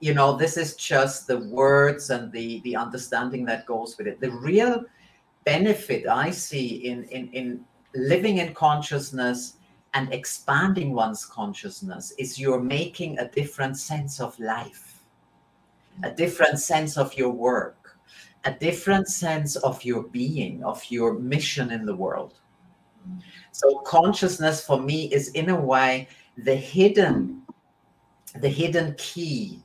You 0.00 0.14
know 0.14 0.36
this 0.36 0.56
is 0.56 0.76
just 0.76 1.26
the 1.26 1.38
words 1.38 2.10
and 2.10 2.32
the 2.32 2.60
the 2.60 2.74
understanding 2.74 3.44
that 3.46 3.66
goes 3.66 3.96
with 3.96 4.06
it. 4.06 4.20
The 4.20 4.30
real 4.30 4.84
benefit 5.44 6.06
i 6.06 6.30
see 6.30 6.86
in 6.86 7.04
in 7.04 7.28
in 7.32 7.64
living 7.94 8.38
in 8.38 8.52
consciousness 8.52 9.56
and 9.94 10.12
expanding 10.12 10.92
one's 10.92 11.24
consciousness 11.24 12.12
is 12.18 12.38
you're 12.38 12.60
making 12.60 13.18
a 13.18 13.28
different 13.28 13.78
sense 13.78 14.20
of 14.20 14.38
life 14.38 15.02
a 16.04 16.10
different 16.10 16.58
sense 16.58 16.98
of 16.98 17.14
your 17.14 17.30
work 17.30 17.80
a 18.44 18.52
different 18.52 19.08
sense 19.08 19.56
of 19.56 19.84
your 19.84 20.04
being 20.04 20.64
of 20.64 20.82
your 20.88 21.18
mission 21.18 21.70
in 21.70 21.84
the 21.84 21.94
world. 21.94 22.34
So 23.52 23.78
consciousness 23.80 24.64
for 24.64 24.80
me 24.80 25.12
is 25.12 25.28
in 25.30 25.50
a 25.50 25.60
way 25.60 26.08
the 26.36 26.54
hidden, 26.54 27.42
the 28.40 28.48
hidden 28.48 28.94
key 28.96 29.62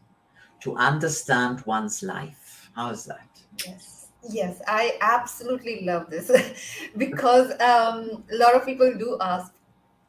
to 0.66 0.76
understand 0.76 1.62
one's 1.66 2.04
life. 2.04 2.70
How 2.76 2.90
is 2.90 3.06
that? 3.06 3.30
Yes. 3.66 4.08
Yes, 4.28 4.60
I 4.68 4.98
absolutely 5.02 5.86
love 5.86 6.10
this 6.10 6.32
because 6.98 7.52
um, 7.62 8.24
a 8.32 8.36
lot 8.36 8.56
of 8.56 8.66
people 8.66 8.92
do 8.98 9.18
ask 9.22 9.54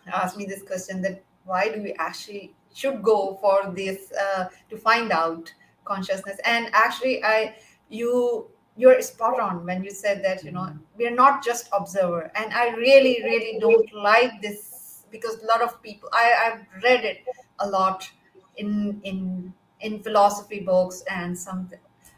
ask 0.07 0.37
me 0.37 0.47
this 0.47 0.63
question 0.63 1.03
that 1.03 1.23
why 1.45 1.69
do 1.69 1.83
we 1.83 1.93
actually 1.99 2.55
should 2.73 3.03
go 3.03 3.39
for 3.43 3.71
this 3.75 4.13
uh, 4.13 4.47
to 4.71 4.79
find 4.79 5.13
out 5.13 5.53
consciousness 5.85 6.39
and 6.45 6.71
actually 6.73 7.23
I 7.23 7.57
you 7.91 8.49
you're 8.77 9.01
spot 9.03 9.41
on 9.41 9.67
when 9.67 9.83
you 9.85 9.91
said 9.91 10.25
that 10.25 10.45
you 10.45 10.53
know 10.53 10.73
we're 10.97 11.15
not 11.15 11.43
just 11.43 11.69
observer 11.73 12.31
and 12.35 12.53
i 12.53 12.69
really 12.75 13.23
really 13.25 13.59
don't 13.59 13.93
like 13.95 14.41
this 14.43 15.05
because 15.11 15.43
a 15.43 15.47
lot 15.47 15.63
of 15.63 15.83
people 15.83 16.11
i 16.13 16.35
i've 16.45 16.83
read 16.83 17.03
it 17.05 17.25
a 17.61 17.67
lot 17.67 18.07
in 18.59 19.01
in 19.05 19.53
in 19.81 20.03
philosophy 20.03 20.61
books 20.61 21.03
and 21.11 21.37
some 21.37 21.69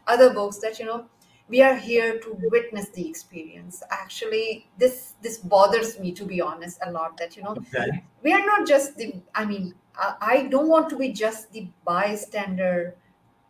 other 0.07 0.33
books 0.33 0.57
that 0.59 0.79
you 0.79 0.85
know 0.85 1.05
we 1.47 1.63
are 1.63 1.75
here 1.75 2.19
to 2.19 2.37
witness 2.51 2.89
the 2.89 3.07
experience. 3.09 3.81
Actually 3.89 4.67
this 4.77 5.13
this 5.21 5.37
bothers 5.37 5.99
me 5.99 6.11
to 6.13 6.25
be 6.25 6.39
honest 6.41 6.79
a 6.85 6.91
lot 6.91 7.17
that 7.17 7.35
you 7.35 7.43
know 7.43 7.55
okay. 7.57 8.03
we 8.23 8.31
are 8.33 8.45
not 8.45 8.67
just 8.67 8.95
the 8.97 9.13
i 9.35 9.45
mean 9.45 9.73
I, 10.01 10.47
don't 10.49 10.69
want 10.69 10.89
to 10.91 10.97
be 10.97 11.11
just 11.11 11.51
the 11.51 11.67
bystander 11.83 12.95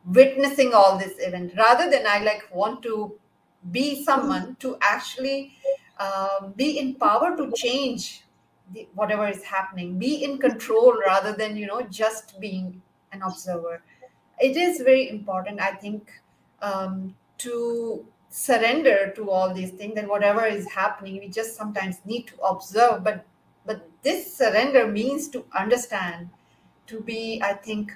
witnessing 0.04 0.74
all 0.74 0.98
this 0.98 1.14
event. 1.20 1.54
Rather 1.56 1.90
than 1.92 2.08
i 2.08 2.20
like 2.24 2.44
want 2.54 2.82
to 2.84 3.20
be 3.72 4.04
someone 4.04 4.56
to 4.60 4.78
actually 4.82 5.54
um, 6.00 6.54
be 6.56 6.80
in 6.80 6.96
power 6.96 7.36
to 7.38 7.52
change 7.52 8.24
the, 8.74 8.88
whatever 8.96 9.28
is 9.28 9.44
happening 9.44 9.98
be 10.00 10.24
in 10.24 10.38
control 10.38 10.94
rather 11.06 11.34
than 11.34 11.58
you 11.58 11.68
know 11.68 11.82
just 11.82 12.40
being 12.40 12.82
an 13.12 13.22
observer 13.22 13.82
it 14.40 14.56
is 14.58 14.82
very 14.82 15.10
important 15.10 15.60
i 15.60 15.72
think 15.72 16.12
um, 16.62 17.16
to 17.38 18.06
surrender 18.30 19.12
to 19.16 19.30
all 19.32 19.54
these 19.54 19.72
things 19.72 19.98
and 19.98 20.08
whatever 20.08 20.46
is 20.46 20.70
happening 20.72 21.20
we 21.20 21.28
just 21.28 21.56
sometimes 21.56 21.98
need 22.06 22.28
to 22.28 22.38
observe. 22.42 23.04
But 23.04 23.26
but 23.66 23.90
this 24.04 24.36
surrender 24.36 24.88
means 24.88 25.30
to 25.30 25.46
understand 25.58 26.30
to 26.88 27.02
be 27.02 27.42
i 27.44 27.54
think 27.54 27.92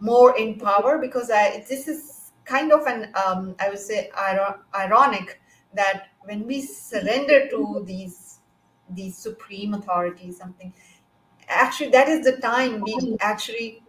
more 0.00 0.36
in 0.36 0.58
power 0.58 0.98
because 0.98 1.30
I 1.30 1.64
this 1.68 1.88
is 1.88 2.32
kind 2.44 2.72
of 2.72 2.86
an 2.86 3.12
um, 3.14 3.54
I 3.58 3.70
would 3.70 3.78
say 3.78 4.10
ironic 4.74 5.40
that 5.74 6.08
when 6.24 6.46
we 6.46 6.60
surrender 6.62 7.48
to 7.48 7.82
these 7.86 8.38
these 8.90 9.16
supreme 9.16 9.74
authorities 9.74 10.36
something 10.38 10.72
actually 11.48 11.90
that 11.90 12.08
is 12.08 12.24
the 12.24 12.36
time 12.38 12.80
we 12.80 13.16
actually 13.20 13.82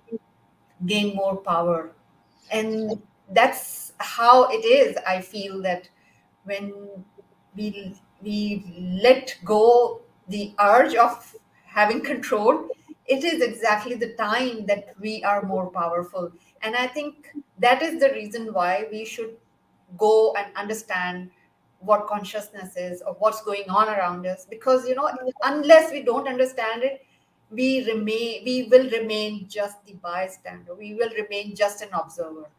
gain 0.86 1.16
more 1.16 1.38
power 1.38 1.92
and 2.52 3.02
that's 3.32 3.94
how 4.00 4.48
it 4.50 4.64
is 4.66 4.98
i 5.08 5.20
feel 5.20 5.62
that 5.62 5.90
when 6.46 6.74
we 7.56 7.96
we 8.22 8.64
let 9.04 9.36
go 9.46 10.02
the 10.30 10.54
urge 10.60 10.96
of 10.96 11.36
having 11.66 12.02
control 12.02 12.68
it 13.08 13.24
is 13.24 13.42
exactly 13.42 13.96
the 13.96 14.14
time 14.14 14.66
that 14.66 14.94
we 15.00 15.24
are 15.24 15.42
more 15.44 15.70
powerful. 15.70 16.32
And 16.62 16.76
I 16.76 16.88
think 16.88 17.30
that 17.60 17.82
is 17.82 18.00
the 18.00 18.10
reason 18.10 18.54
why 18.54 18.86
we 18.92 19.06
should 19.06 19.38
go 19.98 20.34
and 20.38 20.48
understand 20.58 21.32
what 21.80 22.08
consciousness 22.08 22.76
is 22.76 23.02
or 23.02 23.14
what's 23.20 23.42
going 23.44 23.70
on 23.70 23.88
around 23.88 24.26
us. 24.28 24.46
Because, 24.46 24.88
you 24.88 24.96
know, 24.96 25.10
unless 25.44 25.92
we 25.92 26.04
don't 26.04 26.28
understand 26.28 26.84
it, 26.84 27.06
we 27.50 27.86
remain 27.86 28.44
we 28.46 28.68
will 28.70 28.90
remain 28.90 29.48
just 29.48 29.84
the 29.86 29.94
bystander. 29.94 30.76
We 30.76 30.94
will 30.96 31.10
remain 31.18 31.56
just 31.56 31.82
an 31.82 31.90
observer. 31.94 32.50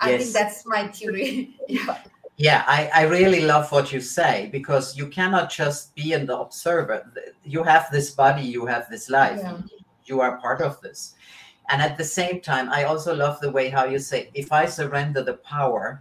I 0.00 0.10
yes. 0.10 0.22
think 0.22 0.34
that's 0.34 0.66
my 0.66 0.88
theory. 0.88 1.56
Yeah. 1.68 1.98
Yeah 2.36 2.64
I, 2.66 2.90
I 2.94 3.02
really 3.04 3.42
love 3.42 3.72
what 3.72 3.92
you 3.92 4.00
say 4.00 4.48
because 4.52 4.96
you 4.96 5.08
cannot 5.08 5.50
just 5.50 5.94
be 5.94 6.14
the 6.14 6.38
observer. 6.38 7.10
You 7.44 7.62
have 7.62 7.88
this 7.90 8.10
body 8.10 8.42
you 8.42 8.66
have 8.66 8.88
this 8.90 9.08
life. 9.08 9.40
Yeah. 9.42 9.58
You 10.04 10.20
are 10.20 10.38
part 10.38 10.60
of 10.60 10.80
this. 10.82 11.14
And 11.68 11.82
at 11.82 11.96
the 11.98 12.04
same 12.04 12.40
time 12.40 12.70
i 12.70 12.84
also 12.84 13.12
love 13.12 13.40
the 13.40 13.50
way 13.50 13.68
how 13.70 13.86
you 13.86 13.98
say 13.98 14.30
if 14.34 14.52
i 14.52 14.66
surrender 14.66 15.22
the 15.22 15.38
power 15.38 16.00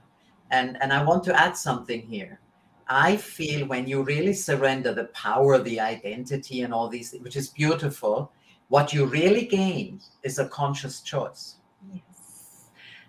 and 0.52 0.78
and 0.80 0.94
i 0.94 1.04
want 1.04 1.24
to 1.24 1.34
add 1.34 1.58
something 1.58 2.02
here 2.04 2.40
i 2.88 3.16
feel 3.16 3.68
when 3.68 3.88
you 3.88 4.04
really 4.04 4.34
surrender 4.34 4.94
the 4.94 5.06
power 5.06 5.58
the 5.60 5.80
identity 5.80 6.62
and 6.62 6.74
all 6.74 6.88
these 6.88 7.16
which 7.22 7.36
is 7.36 7.50
beautiful 7.50 8.32
what 8.68 8.94
you 8.94 9.06
really 9.06 9.46
gain 9.46 10.02
is 10.24 10.40
a 10.40 10.48
conscious 10.48 11.02
choice. 11.02 11.56
Yes. 11.92 12.66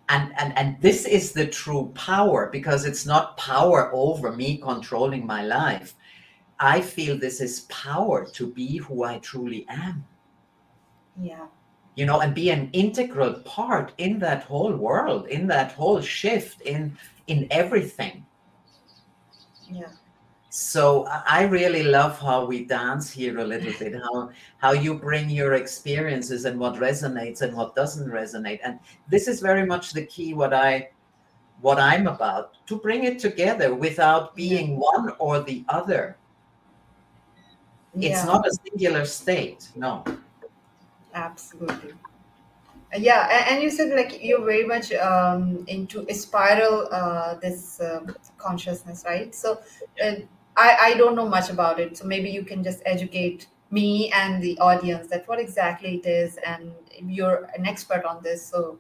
and 0.09 0.33
and 0.39 0.57
and 0.57 0.81
this 0.81 1.07
is 1.07 1.33
the 1.33 1.47
true 1.47 1.91
power 1.95 2.49
because 2.53 2.85
it's 2.85 3.07
not 3.07 3.37
power 3.37 3.91
over 3.95 4.33
me 4.33 4.59
controlling 4.59 5.27
my 5.27 5.43
life. 5.45 5.95
I 6.59 6.81
feel 6.81 7.19
this 7.19 7.41
is 7.41 7.61
power 7.69 8.27
to 8.33 8.47
be 8.53 8.79
who 8.79 9.05
i 9.05 9.19
truly 9.19 9.67
am. 9.69 10.05
Yeah. 11.21 11.47
You 11.97 12.05
know 12.05 12.21
and 12.21 12.35
be 12.35 12.51
an 12.51 12.69
integral 12.73 13.35
part 13.57 13.93
in 13.97 14.19
that 14.19 14.43
whole 14.45 14.77
world 14.77 15.27
in 15.29 15.47
that 15.47 15.73
whole 15.73 16.03
shift 16.03 16.61
in 16.61 16.97
in 17.27 17.47
everything 17.51 18.27
yeah. 19.71 19.89
So 20.49 21.07
i 21.27 21.43
really 21.43 21.83
love 21.83 22.19
how 22.19 22.47
we 22.47 22.65
dance 22.65 23.11
here 23.11 23.41
a 23.41 23.45
little 23.45 23.73
bit 23.79 23.95
how 23.95 24.31
how 24.59 24.73
you 24.73 24.95
bring 24.95 25.29
your 25.29 25.55
experiences 25.55 26.45
and 26.47 26.59
what 26.59 26.77
resonates 26.77 27.43
and 27.43 27.55
what 27.55 27.75
doesn't 27.75 28.09
resonate. 28.09 28.61
And 28.65 28.79
this 29.09 29.29
is 29.29 29.41
very 29.41 29.67
much 29.67 29.93
the 29.93 30.07
key 30.07 30.35
what 30.35 30.55
i 30.55 30.89
what 31.61 31.79
i'm 31.79 32.07
about 32.07 32.55
to 32.69 32.77
bring 32.77 33.05
it 33.05 33.19
together 33.19 33.75
without 33.75 34.35
being 34.35 34.79
one 34.79 35.13
or 35.19 35.41
the 35.41 35.65
other. 35.69 36.17
Yeah. 37.95 38.11
it's 38.11 38.25
not 38.25 38.47
a 38.47 38.51
singular 38.65 39.05
state 39.05 39.69
no. 39.75 40.05
Absolutely. 41.13 41.95
Yeah, 42.99 43.29
and, 43.31 43.55
and 43.55 43.63
you 43.63 43.71
said 43.71 43.95
like 43.97 44.23
you're 44.23 44.45
very 44.45 44.65
much 44.65 44.93
um, 44.93 45.65
into 45.69 46.07
a 46.09 46.15
spiral 46.15 46.89
uh, 46.91 47.35
this 47.35 47.81
uh, 47.81 48.01
consciousness, 48.39 49.05
right? 49.07 49.35
So 49.35 49.61
uh, 50.03 50.15
I 50.57 50.77
I 50.81 50.95
don't 50.95 51.15
know 51.15 51.29
much 51.29 51.51
about 51.51 51.81
it, 51.81 51.97
so 51.97 52.05
maybe 52.05 52.31
you 52.31 52.45
can 52.45 52.63
just 52.63 52.83
educate 52.87 53.49
me 53.71 54.11
and 54.13 54.43
the 54.43 54.59
audience 54.59 55.09
that 55.09 55.27
what 55.29 55.41
exactly 55.41 55.97
it 55.97 56.07
is, 56.07 56.39
and 56.47 56.73
you're 57.03 57.49
an 57.57 57.67
expert 57.67 58.05
on 58.05 58.23
this, 58.23 58.47
so 58.47 58.79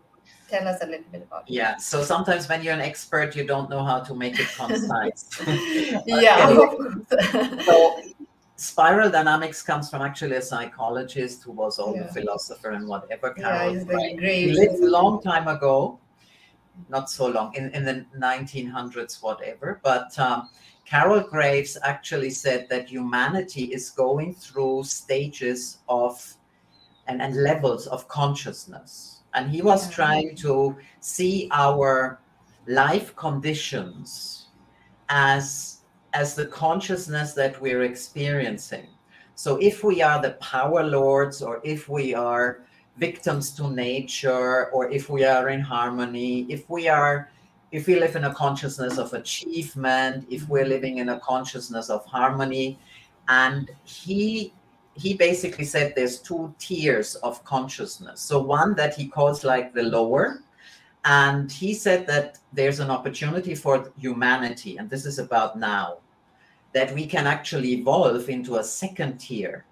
tell 0.49 0.67
us 0.69 0.83
a 0.83 0.87
little 0.87 1.05
bit 1.11 1.23
about 1.23 1.43
it. 1.49 1.53
Yeah. 1.53 1.77
So 1.77 2.03
sometimes 2.03 2.49
when 2.49 2.63
you're 2.63 2.75
an 2.75 2.81
expert, 2.81 3.35
you 3.35 3.45
don't 3.45 3.69
know 3.69 3.85
how 3.85 4.01
to 4.01 4.15
make 4.15 4.39
it 4.39 4.49
concise. 4.57 5.29
yeah. 6.07 6.47
so 7.65 8.01
spiral 8.57 9.11
dynamics 9.11 9.63
comes 9.63 9.91
from 9.91 10.03
actually 10.03 10.37
a 10.37 10.43
psychologist 10.43 11.43
who 11.45 11.53
was 11.53 11.79
also 11.79 11.97
yeah. 11.97 12.09
a 12.09 12.13
philosopher 12.13 12.71
and 12.71 12.89
whatever. 12.89 13.31
Carol 13.31 13.77
yeah, 13.77 14.15
great. 14.15 14.49
He 14.49 14.53
lived 14.53 14.83
a 14.83 14.91
long 14.91 15.23
time 15.23 15.47
ago, 15.47 15.99
not 16.89 17.11
so 17.11 17.27
long, 17.29 17.55
in, 17.55 17.71
in 17.71 17.85
the 17.85 18.07
1900s, 18.19 19.23
whatever. 19.23 19.81
But 19.83 20.19
um, 20.19 20.49
Carol 20.87 21.21
Graves 21.21 21.77
actually 21.83 22.31
said 22.31 22.69
that 22.71 22.89
humanity 22.89 23.65
is 23.65 23.91
going 23.91 24.35
through 24.35 24.85
stages 24.85 25.79
of 25.89 26.35
and, 27.09 27.23
and 27.23 27.37
levels 27.37 27.87
of 27.87 28.09
consciousness. 28.09 29.23
And 29.35 29.51
he 29.51 29.63
was 29.63 29.89
yeah. 29.89 29.95
trying 29.95 30.37
to 30.37 30.77
see 31.01 31.49
our 31.53 32.21
life 32.67 33.15
conditions 33.17 34.47
as 35.09 35.76
as 36.17 36.35
the 36.35 36.47
consciousness 36.47 37.35
that 37.35 37.61
we're 37.61 37.83
experiencing. 37.83 38.87
So 39.35 39.59
if 39.59 39.85
we 39.85 40.01
are 40.01 40.21
the 40.23 40.33
power 40.55 40.83
lords, 40.83 41.43
or 41.43 41.61
if 41.63 41.91
we 41.91 42.15
are 42.15 42.63
victims 42.97 43.51
to 43.57 43.69
nature, 43.71 44.71
or 44.71 44.91
if 44.91 45.11
we 45.11 45.25
are 45.25 45.51
in 45.51 45.61
harmony, 45.61 46.47
if 46.49 46.71
we 46.71 46.89
are 46.89 47.31
if 47.73 47.87
we 47.87 48.01
live 48.01 48.17
in 48.17 48.25
a 48.25 48.35
consciousness 48.35 48.97
of 48.97 49.13
achievement, 49.13 50.27
if 50.31 50.49
we're 50.49 50.61
mm-hmm. 50.61 50.71
living 50.71 50.99
in 50.99 51.09
a 51.11 51.21
consciousness 51.21 51.91
of 51.91 52.07
harmony, 52.07 52.79
and 53.29 53.71
he 53.85 54.55
he 54.95 55.13
basically 55.13 55.67
said 55.67 55.93
there's 55.95 56.19
two 56.21 56.55
tiers 56.59 57.17
of 57.17 57.45
consciousness. 57.45 58.23
So 58.23 58.41
one 58.41 58.75
that 58.77 58.95
he 58.95 59.07
calls 59.07 59.45
like 59.45 59.75
the 59.75 59.83
lower, 59.83 60.43
and 61.05 61.53
he 61.53 61.75
said 61.75 62.07
that 62.07 62.39
there's 62.55 62.81
an 62.81 62.91
opportunity 62.91 63.55
for 63.55 63.93
humanity, 63.99 64.79
and 64.79 64.89
this 64.89 65.05
is 65.05 65.19
about 65.19 65.59
now, 65.59 65.99
that 66.77 66.93
we 66.93 67.07
can 67.07 67.27
actually 67.27 67.73
evolve 67.73 68.29
into 68.29 68.57
a 68.57 68.63
second 68.63 69.17
tier 69.17 69.65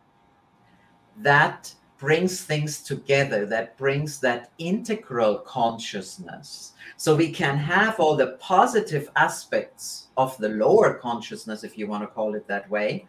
that 1.19 1.71
brings 1.99 2.41
things 2.41 2.83
together, 2.83 3.45
that 3.45 3.77
brings 3.77 4.21
that 4.21 4.51
integral 4.57 5.37
consciousness. 5.41 6.73
So 6.97 7.15
we 7.15 7.31
can 7.31 7.59
have 7.59 8.01
all 8.01 8.17
the 8.17 8.39
positive 8.41 9.11
aspects 9.17 10.09
of 10.17 10.35
the 10.39 10.49
lower 10.49 10.95
consciousness, 10.95 11.63
if 11.63 11.77
you 11.77 11.87
want 11.89 12.05
to 12.05 12.07
call 12.07 12.35
it 12.37 12.49
that 12.49 12.71
way. 12.71 13.07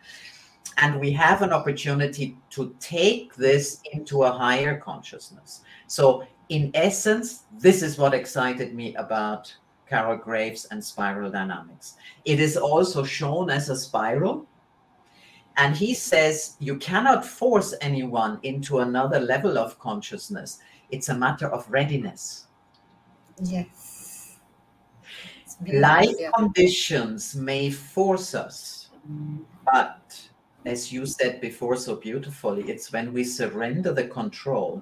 And 0.76 1.00
we 1.00 1.12
have 1.12 1.42
an 1.42 1.54
opportunity 1.54 2.38
to 2.50 2.76
take 2.82 3.34
this 3.36 3.80
into 3.94 4.24
a 4.24 4.32
higher 4.32 4.78
consciousness. 4.78 5.62
So, 5.88 6.28
in 6.50 6.70
essence, 6.74 7.46
this 7.58 7.82
is 7.82 7.98
what 7.98 8.14
excited 8.14 8.76
me 8.76 8.94
about 8.96 9.56
Carol 9.90 10.18
Graves 10.18 10.66
and 10.66 10.84
spiral 10.84 11.32
dynamics. 11.32 11.96
It 12.26 12.40
is 12.40 12.58
also 12.58 13.04
shown 13.04 13.50
as 13.50 13.70
a 13.70 13.76
spiral 13.76 14.48
and 15.58 15.76
he 15.76 15.94
says 15.94 16.58
you 16.60 16.78
cannot 16.78 17.26
force 17.26 17.74
anyone 17.82 18.40
into 18.44 18.80
another 18.80 19.20
level 19.20 19.58
of 19.58 19.80
consciousness. 19.80 20.60
It's 20.92 21.10
a 21.10 21.18
matter 21.18 21.48
of 21.48 21.70
readiness. 21.70 22.48
Yes. 23.42 24.38
Life 25.72 26.16
yeah. 26.20 26.32
conditions 26.36 27.36
may 27.36 27.72
force 27.72 28.36
us, 28.36 28.90
but 29.64 30.30
as 30.66 30.92
you 30.92 31.06
said 31.06 31.40
before 31.40 31.78
so 31.78 31.96
beautifully, 31.96 32.64
it's 32.64 32.92
when 32.92 33.14
we 33.14 33.24
surrender 33.24 33.94
the 33.94 34.08
control, 34.08 34.82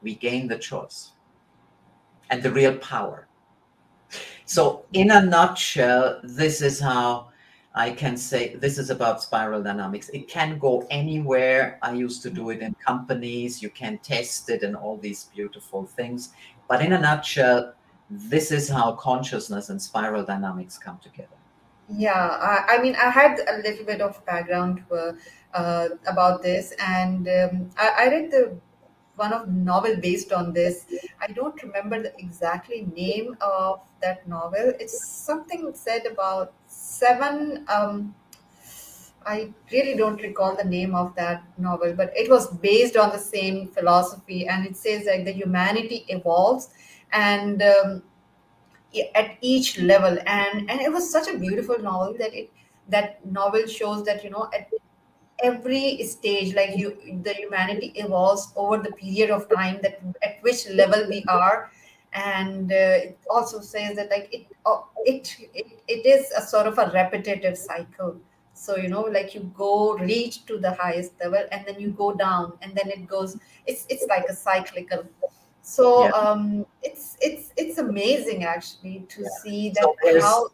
we 0.00 0.14
gain 0.14 0.48
the 0.48 0.58
choice 0.58 1.12
and 2.30 2.42
the 2.42 2.50
real 2.50 2.76
power. 2.78 3.28
So, 4.44 4.84
in 4.92 5.10
a 5.10 5.24
nutshell, 5.24 6.20
this 6.22 6.62
is 6.62 6.80
how 6.80 7.28
I 7.74 7.90
can 7.90 8.16
say 8.16 8.54
this 8.54 8.78
is 8.78 8.88
about 8.90 9.22
spiral 9.22 9.62
dynamics. 9.62 10.08
It 10.10 10.28
can 10.28 10.58
go 10.58 10.86
anywhere. 10.90 11.78
I 11.82 11.92
used 11.92 12.22
to 12.22 12.30
do 12.30 12.50
it 12.50 12.60
in 12.60 12.74
companies. 12.74 13.62
You 13.62 13.70
can 13.70 13.98
test 13.98 14.48
it 14.48 14.62
and 14.62 14.74
all 14.74 14.96
these 14.96 15.24
beautiful 15.34 15.84
things. 15.84 16.32
But 16.68 16.80
in 16.80 16.94
a 16.94 16.98
nutshell, 16.98 17.74
this 18.08 18.50
is 18.50 18.68
how 18.68 18.92
consciousness 18.92 19.68
and 19.68 19.80
spiral 19.80 20.24
dynamics 20.24 20.78
come 20.78 20.98
together. 21.02 21.28
Yeah, 21.88 22.12
I, 22.14 22.76
I 22.76 22.82
mean, 22.82 22.96
I 22.96 23.10
had 23.10 23.40
a 23.48 23.58
little 23.58 23.84
bit 23.84 24.00
of 24.00 24.24
background 24.24 24.82
uh, 24.90 25.12
uh, 25.54 25.88
about 26.08 26.42
this, 26.42 26.72
and 26.80 27.28
um, 27.28 27.70
I, 27.78 27.92
I 27.98 28.08
read 28.08 28.30
the 28.30 28.58
one 29.16 29.32
of 29.32 29.48
novel 29.48 29.96
based 29.96 30.32
on 30.32 30.52
this. 30.52 30.86
I 31.20 31.28
don't 31.28 31.60
remember 31.62 32.02
the 32.02 32.12
exactly 32.18 32.86
name 32.94 33.36
of 33.40 33.80
that 34.02 34.26
novel. 34.28 34.72
It's 34.78 35.06
something 35.08 35.72
said 35.74 36.06
about 36.06 36.52
seven. 36.66 37.64
Um, 37.68 38.14
I 39.26 39.52
really 39.72 39.96
don't 39.96 40.22
recall 40.22 40.54
the 40.54 40.64
name 40.64 40.94
of 40.94 41.14
that 41.16 41.42
novel, 41.58 41.94
but 41.94 42.12
it 42.16 42.30
was 42.30 42.48
based 42.58 42.96
on 42.96 43.10
the 43.10 43.18
same 43.18 43.66
philosophy, 43.68 44.46
and 44.46 44.64
it 44.64 44.76
says 44.76 45.06
like 45.06 45.24
the 45.24 45.32
humanity 45.32 46.04
evolves, 46.08 46.68
and 47.12 47.60
um, 47.62 48.02
at 49.14 49.36
each 49.40 49.78
level, 49.80 50.16
and 50.26 50.70
and 50.70 50.80
it 50.80 50.92
was 50.92 51.10
such 51.10 51.28
a 51.28 51.38
beautiful 51.38 51.78
novel 51.78 52.14
that 52.18 52.34
it 52.34 52.50
that 52.88 53.24
novel 53.26 53.66
shows 53.66 54.04
that 54.04 54.22
you 54.22 54.30
know 54.30 54.48
at 54.54 54.70
every 55.42 56.02
stage 56.02 56.54
like 56.54 56.76
you 56.76 56.96
the 57.22 57.32
humanity 57.34 57.92
evolves 57.96 58.52
over 58.56 58.78
the 58.78 58.92
period 58.92 59.30
of 59.30 59.48
time 59.50 59.78
that 59.82 60.00
at 60.22 60.38
which 60.42 60.68
level 60.70 61.06
we 61.08 61.24
are 61.28 61.70
and 62.12 62.72
uh, 62.72 63.06
it 63.08 63.18
also 63.28 63.60
says 63.60 63.96
that 63.96 64.10
like 64.10 64.28
it, 64.32 64.46
uh, 64.64 64.80
it 65.04 65.36
it 65.52 65.66
it 65.88 66.06
is 66.06 66.30
a 66.32 66.40
sort 66.40 66.66
of 66.66 66.78
a 66.78 66.90
repetitive 66.94 67.56
cycle 67.56 68.16
so 68.54 68.76
you 68.76 68.88
know 68.88 69.02
like 69.02 69.34
you 69.34 69.40
go 69.54 69.96
reach 69.98 70.46
to 70.46 70.58
the 70.58 70.72
highest 70.74 71.12
level 71.20 71.44
and 71.52 71.66
then 71.66 71.78
you 71.78 71.90
go 71.90 72.12
down 72.14 72.52
and 72.62 72.74
then 72.74 72.88
it 72.88 73.06
goes 73.06 73.38
it's 73.66 73.84
it's 73.90 74.06
like 74.08 74.24
a 74.30 74.34
cyclical 74.34 75.04
so 75.60 76.04
yeah. 76.04 76.10
um 76.12 76.64
it's 76.82 77.16
it's 77.20 77.52
it's 77.56 77.78
amazing 77.78 78.44
actually 78.44 79.04
to 79.08 79.22
yeah. 79.22 79.28
see 79.42 79.70
that 79.70 79.84
so 80.02 80.20
how 80.20 80.48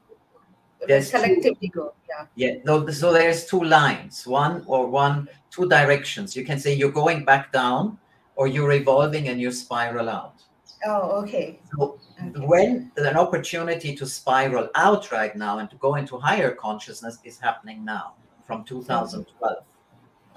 there's 0.86 1.10
collectively 1.10 1.68
two, 1.68 1.80
go. 1.80 1.94
Yeah. 2.08 2.26
Yeah. 2.34 2.54
No, 2.64 2.88
so 2.90 3.12
there's 3.12 3.46
two 3.46 3.62
lines, 3.62 4.26
one 4.26 4.64
or 4.66 4.86
one, 4.86 5.28
two 5.50 5.68
directions. 5.68 6.36
You 6.36 6.44
can 6.44 6.58
say 6.58 6.74
you're 6.74 6.92
going 6.92 7.24
back 7.24 7.52
down, 7.52 7.98
or 8.36 8.46
you're 8.46 8.72
evolving 8.72 9.28
and 9.28 9.40
you 9.40 9.52
spiral 9.52 10.08
out. 10.08 10.42
Oh, 10.84 11.22
okay. 11.22 11.60
So 11.76 11.98
okay. 12.20 12.46
when 12.46 12.90
an 12.96 13.16
opportunity 13.16 13.94
to 13.94 14.06
spiral 14.06 14.68
out 14.74 15.12
right 15.12 15.34
now 15.36 15.58
and 15.58 15.70
to 15.70 15.76
go 15.76 15.94
into 15.94 16.18
higher 16.18 16.52
consciousness 16.52 17.18
is 17.24 17.38
happening 17.38 17.84
now 17.84 18.14
from 18.46 18.64
2012. 18.64 19.64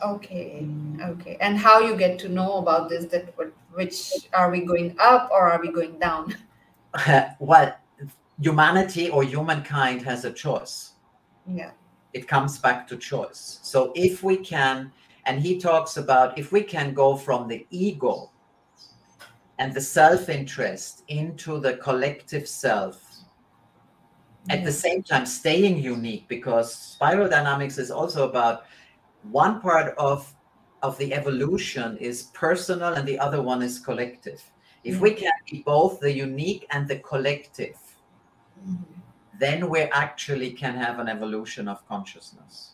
Okay, 0.03 0.67
okay. 1.01 1.38
And 1.39 1.58
how 1.58 1.79
you 1.79 1.95
get 1.95 2.19
to 2.19 2.29
know 2.29 2.58
about 2.58 2.89
this? 2.89 3.05
That 3.05 3.34
which 3.73 4.12
are 4.34 4.51
we 4.51 4.62
going 4.62 4.95
up 4.99 5.29
or 5.31 5.49
are 5.49 5.60
we 5.60 5.71
going 5.71 5.97
down? 5.99 6.36
well, 7.39 7.75
humanity 8.39 9.10
or 9.10 9.24
humankind 9.24 10.02
has 10.04 10.26
a 10.26 10.32
choice. 10.32 10.93
Yeah. 11.48 11.71
It 12.13 12.28
comes 12.28 12.60
back 12.60 12.88
to 12.88 12.98
choice. 12.98 13.60
So 13.62 13.91
if 13.95 14.24
we 14.24 14.38
can, 14.38 14.91
and 15.26 15.41
he 15.41 15.60
talks 15.60 15.98
about 15.98 16.38
if 16.38 16.52
we 16.52 16.62
can 16.62 16.93
go 16.93 17.15
from 17.15 17.48
the 17.48 17.65
ego 17.71 18.32
and 19.60 19.74
the 19.74 19.82
self 19.82 20.30
interest 20.30 21.04
into 21.08 21.60
the 21.60 21.78
collective 21.78 22.48
self, 22.48 23.02
at 24.50 24.63
the 24.63 24.71
same 24.71 25.02
time 25.02 25.26
staying 25.26 25.80
unique, 25.80 26.28
because 26.28 26.74
spiral 26.76 27.28
dynamics 27.28 27.80
is 27.80 27.89
also 27.89 28.30
about 28.30 28.65
one 29.32 29.60
part 29.60 29.95
of 29.98 30.32
of 30.84 30.98
the 31.00 31.13
evolution 31.13 31.98
is 31.98 32.24
personal 32.34 32.93
and 32.93 33.08
the 33.08 33.17
other 33.17 33.41
one 33.41 33.63
is 33.63 33.80
collective. 33.80 34.41
If 34.84 35.00
we 35.00 35.12
can 35.12 35.32
be 35.50 35.63
both 35.65 36.00
the 36.00 36.12
unique 36.12 36.67
and 36.69 36.88
the 36.88 37.00
collective, 37.00 37.76
mm-hmm. 38.65 38.84
then 39.39 39.69
we 39.69 39.82
actually 39.82 40.51
can 40.51 40.75
have 40.75 40.99
an 40.99 41.08
evolution 41.08 41.67
of 41.67 41.88
consciousness. 41.88 42.71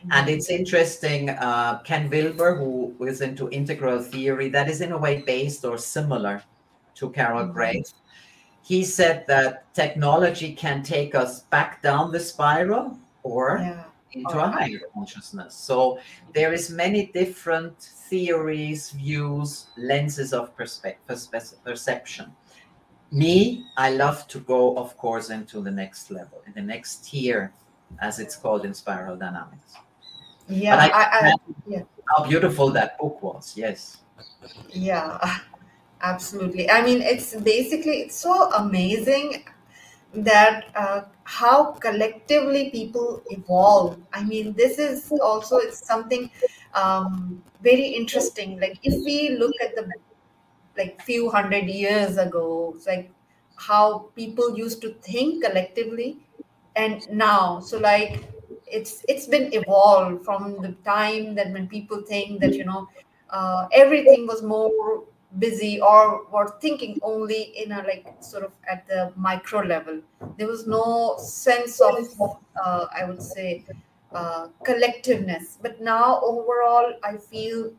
Mm-hmm. 0.00 0.12
And 0.12 0.28
it's 0.28 0.50
interesting, 0.50 1.30
uh, 1.30 1.80
Ken 1.80 2.08
Wilber, 2.08 2.56
who 2.56 2.94
is 3.00 3.20
into 3.20 3.50
integral 3.50 4.00
theory, 4.00 4.48
that 4.50 4.68
is 4.68 4.80
in 4.80 4.92
a 4.92 4.98
way 4.98 5.22
based 5.22 5.64
or 5.64 5.78
similar 5.78 6.42
to 6.94 7.10
Carol 7.10 7.44
mm-hmm. 7.44 7.52
Graves. 7.52 7.94
He 8.62 8.84
said 8.84 9.26
that 9.28 9.72
technology 9.74 10.52
can 10.52 10.82
take 10.82 11.14
us 11.14 11.42
back 11.44 11.82
down 11.82 12.12
the 12.12 12.20
spiral 12.20 12.98
or 13.22 13.58
yeah. 13.60 13.84
into 14.12 14.38
a 14.38 14.48
higher 14.48 14.80
consciousness. 14.94 15.54
So 15.54 15.98
there 16.34 16.52
is 16.52 16.70
many 16.70 17.06
different 17.06 17.80
theories, 17.80 18.90
views, 18.90 19.68
lenses 19.76 20.32
of 20.32 20.54
perspe- 20.56 20.96
perception 21.64 22.32
me, 23.10 23.66
I 23.76 23.90
love 23.90 24.28
to 24.28 24.40
go, 24.40 24.76
of 24.76 24.96
course, 24.96 25.30
into 25.30 25.60
the 25.60 25.70
next 25.70 26.10
level, 26.10 26.42
in 26.46 26.52
the 26.52 26.62
next 26.62 27.06
tier, 27.06 27.52
as 28.00 28.18
it's 28.18 28.36
called 28.36 28.64
in 28.64 28.74
spiral 28.74 29.16
dynamics. 29.16 29.74
Yeah, 30.48 30.76
I, 30.76 30.88
I, 30.88 31.28
I, 31.28 31.32
yeah. 31.66 31.82
How 32.08 32.24
beautiful 32.24 32.70
that 32.70 32.98
book 32.98 33.22
was. 33.22 33.54
Yes. 33.56 33.98
Yeah, 34.70 35.18
absolutely. 36.02 36.70
I 36.70 36.82
mean, 36.82 37.02
it's 37.02 37.34
basically 37.36 38.00
it's 38.00 38.16
so 38.16 38.50
amazing 38.52 39.44
that 40.14 40.66
uh, 40.74 41.02
how 41.24 41.72
collectively 41.72 42.70
people 42.70 43.22
evolve. 43.28 43.98
I 44.12 44.24
mean, 44.24 44.54
this 44.54 44.78
is 44.78 45.12
also 45.22 45.58
it's 45.58 45.86
something 45.86 46.30
um, 46.74 47.42
very 47.62 47.86
interesting. 47.86 48.58
Like 48.58 48.78
if 48.82 48.94
we 49.04 49.36
look 49.36 49.52
at 49.62 49.74
the 49.74 49.86
like 50.78 51.00
few 51.02 51.30
hundred 51.30 51.66
years 51.66 52.16
ago 52.16 52.72
it's 52.76 52.86
like 52.86 53.10
how 53.56 54.10
people 54.14 54.56
used 54.56 54.80
to 54.82 54.90
think 55.02 55.44
collectively 55.44 56.18
and 56.76 57.08
now. 57.10 57.60
So 57.60 57.78
like 57.78 58.24
it's 58.66 59.04
it's 59.08 59.26
been 59.26 59.52
evolved 59.52 60.24
from 60.24 60.60
the 60.62 60.72
time 60.84 61.34
that 61.34 61.50
when 61.52 61.68
people 61.68 62.02
think 62.02 62.40
that 62.40 62.54
you 62.56 62.64
know 62.64 62.88
uh, 63.30 63.66
everything 63.72 64.26
was 64.26 64.42
more 64.42 65.04
busy 65.38 65.80
or 65.80 66.24
were 66.32 66.56
thinking 66.60 66.98
only 67.02 67.42
in 67.62 67.72
a 67.72 67.82
like 67.82 68.06
sort 68.20 68.44
of 68.44 68.52
at 68.70 68.86
the 68.88 69.12
micro 69.16 69.60
level. 69.60 70.00
There 70.38 70.46
was 70.46 70.66
no 70.66 71.16
sense 71.18 71.80
of 71.80 71.98
uh, 72.64 72.86
i 72.94 73.04
would 73.04 73.22
say 73.22 73.64
uh, 74.12 74.48
collectiveness. 74.64 75.58
But 75.60 75.80
now 75.80 76.20
overall 76.22 76.94
i 77.04 77.16
feel 77.16 77.72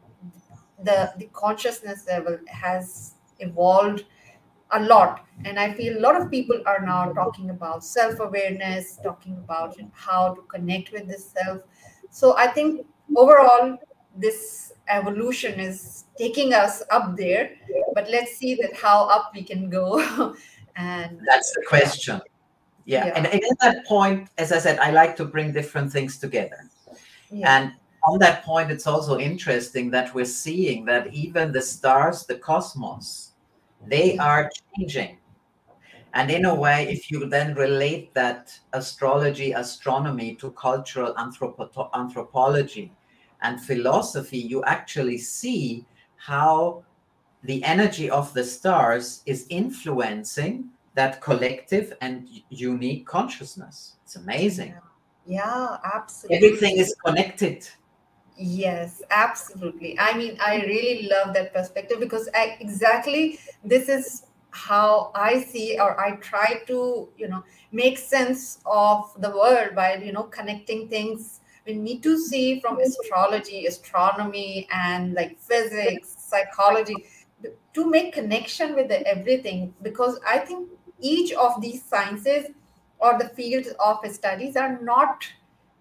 the 0.83 1.13
the 1.17 1.25
consciousness 1.33 2.05
level 2.07 2.37
has 2.47 3.15
evolved 3.39 4.05
a 4.71 4.79
lot. 4.79 5.25
And 5.45 5.59
i 5.59 5.73
feel 5.73 5.97
a 5.97 6.01
lot 6.01 6.19
of 6.19 6.29
people 6.29 6.61
are 6.65 6.85
now 6.85 7.11
talking 7.13 7.49
about 7.49 7.83
self-awareness 7.83 8.99
talking 9.03 9.37
about 9.37 9.75
how 9.93 10.33
to 10.35 10.41
connect 10.43 10.91
with 10.91 11.07
the 11.07 11.17
self. 11.17 11.61
So 12.11 12.35
i 12.37 12.47
think 12.47 12.85
overall 13.15 13.77
this 14.15 14.73
evolution 14.89 15.59
is 15.59 16.05
taking 16.17 16.53
us 16.53 16.83
up 16.91 17.15
there. 17.15 17.51
But 17.93 18.09
let's 18.09 18.35
see 18.37 18.55
that 18.55 18.73
how 18.73 19.07
up 19.07 19.31
we 19.33 19.43
can 19.43 19.69
go. 19.69 20.35
And 20.75 21.19
that's 21.27 21.51
the 21.55 21.63
question. 21.67 22.21
Yeah, 22.85 23.07
yeah. 23.07 23.13
And, 23.15 23.27
and 23.27 23.41
at 23.43 23.59
that 23.59 23.85
point 23.85 24.29
as 24.37 24.51
i 24.51 24.59
said 24.59 24.79
i 24.79 24.91
like 24.91 25.15
to 25.17 25.25
bring 25.25 25.51
different 25.51 25.91
things 25.91 26.17
together. 26.17 26.69
Yeah. 27.31 27.55
and 27.55 27.73
on 28.07 28.19
that 28.19 28.43
point 28.43 28.71
it's 28.71 28.87
also 28.87 29.17
interesting 29.19 29.91
that 29.91 30.13
we're 30.13 30.25
seeing 30.25 30.85
that 30.85 31.13
even 31.13 31.51
the 31.51 31.61
stars 31.61 32.25
the 32.25 32.35
cosmos 32.35 33.33
they 33.87 34.17
are 34.17 34.49
changing 34.77 35.19
and 36.13 36.31
in 36.31 36.45
a 36.45 36.55
way, 36.55 36.87
if 36.89 37.11
you 37.11 37.27
then 37.27 37.53
relate 37.53 38.13
that 38.15 38.57
astrology, 38.73 39.51
astronomy 39.51 40.35
to 40.35 40.51
cultural 40.51 41.13
anthropo- 41.15 41.89
anthropology 41.93 42.91
and 43.41 43.61
philosophy, 43.61 44.39
you 44.39 44.63
actually 44.63 45.19
see 45.19 45.85
how 46.15 46.83
the 47.43 47.63
energy 47.63 48.09
of 48.09 48.33
the 48.33 48.43
stars 48.43 49.21
is 49.25 49.45
influencing 49.49 50.69
that 50.95 51.21
collective 51.21 51.93
and 52.01 52.27
unique 52.49 53.05
consciousness. 53.05 53.95
It's 54.03 54.15
amazing. 54.15 54.73
Yeah, 55.25 55.77
absolutely. 55.93 56.47
Everything 56.47 56.77
is 56.77 56.95
connected. 57.05 57.69
Yes, 58.41 59.01
absolutely. 59.11 59.99
I 59.99 60.17
mean, 60.17 60.37
I 60.39 60.61
really 60.61 61.09
love 61.09 61.33
that 61.33 61.53
perspective 61.53 61.99
because 61.99 62.29
I, 62.33 62.55
exactly 62.61 63.37
this 63.65 63.89
is 63.89 64.27
how 64.51 65.11
I 65.13 65.41
see 65.41 65.77
or 65.77 65.99
I 65.99 66.11
try 66.17 66.61
to, 66.67 67.09
you 67.17 67.27
know, 67.27 67.43
make 67.73 67.97
sense 67.97 68.59
of 68.65 69.11
the 69.21 69.29
world 69.29 69.75
by, 69.75 69.95
you 69.95 70.13
know, 70.13 70.23
connecting 70.23 70.87
things. 70.87 71.41
We 71.67 71.73
need 71.73 72.01
to 72.03 72.17
see 72.17 72.61
from 72.61 72.79
astrology, 72.79 73.65
astronomy, 73.65 74.69
and 74.71 75.13
like 75.13 75.37
physics, 75.39 76.15
psychology 76.17 76.95
to 77.73 77.89
make 77.89 78.13
connection 78.13 78.73
with 78.75 78.87
the 78.87 79.05
everything 79.05 79.73
because 79.81 80.19
I 80.27 80.39
think 80.39 80.69
each 80.99 81.33
of 81.33 81.61
these 81.61 81.83
sciences 81.83 82.47
or 82.99 83.17
the 83.17 83.29
fields 83.29 83.69
of 83.85 83.99
studies 84.11 84.55
are 84.55 84.79
not 84.81 85.25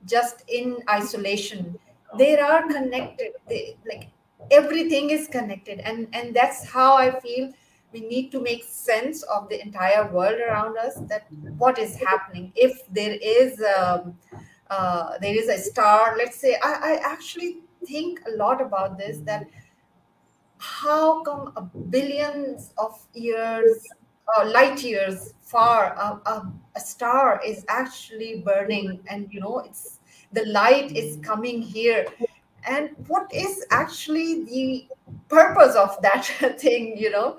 just 0.06 0.42
in 0.48 0.78
isolation 0.88 1.78
they 2.16 2.38
are 2.38 2.66
connected. 2.66 3.32
They, 3.48 3.76
like 3.86 4.08
everything 4.50 5.10
is 5.10 5.28
connected. 5.28 5.80
And 5.80 6.08
and 6.12 6.34
that's 6.34 6.64
how 6.68 6.96
i 6.96 7.18
feel 7.20 7.52
we 7.92 8.00
need 8.00 8.30
to 8.30 8.40
make 8.40 8.64
sense 8.64 9.22
of 9.22 9.48
the 9.48 9.60
entire 9.62 10.12
world 10.12 10.38
around 10.40 10.76
us 10.76 10.96
that 11.08 11.26
what 11.56 11.78
is 11.78 11.96
happening. 11.96 12.52
If 12.54 12.86
there 12.92 13.16
is 13.20 13.62
um, 13.76 14.14
uh, 14.70 15.18
there 15.20 15.34
is 15.34 15.48
a 15.48 15.58
star 15.58 16.16
let's 16.16 16.36
say 16.36 16.58
I, 16.62 16.72
I 16.92 17.00
actually 17.02 17.58
think 17.86 18.20
a 18.26 18.36
lot 18.36 18.60
about 18.60 18.98
this 18.98 19.18
that 19.20 19.46
how 20.58 21.22
come 21.22 21.52
a 21.56 21.62
billions 21.62 22.72
of 22.76 22.98
years 23.14 23.86
uh, 24.36 24.44
light 24.46 24.82
years 24.82 25.32
far 25.40 25.96
uh, 25.98 26.42
a 26.76 26.80
star 26.80 27.40
is 27.44 27.64
actually 27.68 28.42
burning. 28.44 29.00
And 29.08 29.32
you 29.32 29.40
know 29.40 29.60
it's 29.60 29.97
the 30.32 30.44
light 30.46 30.94
is 30.96 31.18
coming 31.22 31.62
here. 31.62 32.06
And 32.66 32.90
what 33.06 33.32
is 33.32 33.64
actually 33.70 34.44
the 34.44 34.88
purpose 35.28 35.74
of 35.74 36.00
that 36.02 36.24
thing 36.58 36.96
you 36.96 37.10
know? 37.10 37.38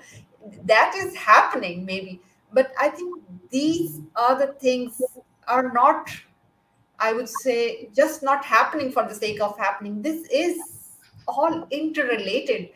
That 0.63 0.95
is 0.95 1.15
happening 1.15 1.85
maybe. 1.85 2.21
But 2.51 2.71
i 2.79 2.89
think 2.89 3.23
these 3.51 3.99
other 4.15 4.55
things 4.59 5.01
are 5.47 5.71
not 5.71 6.09
i 6.99 7.13
would 7.13 7.29
say 7.29 7.89
just 7.95 8.23
not 8.23 8.43
happening 8.43 8.91
for 8.91 9.03
the 9.07 9.13
sake 9.13 9.41
of 9.41 9.57
happening. 9.57 10.01
This 10.01 10.27
is 10.31 10.57
all 11.27 11.67
interrelated. 11.69 12.69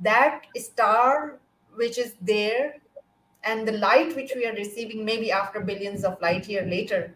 That 0.00 0.46
star 0.56 1.38
which 1.76 1.98
is 1.98 2.14
there 2.20 2.80
and 3.44 3.66
the 3.66 3.72
light 3.72 4.14
which 4.16 4.32
we 4.34 4.46
are 4.46 4.54
receiving 4.54 5.04
maybe 5.04 5.30
after 5.30 5.60
billions 5.60 6.04
of 6.04 6.20
light 6.20 6.48
year 6.48 6.66
later 6.66 7.14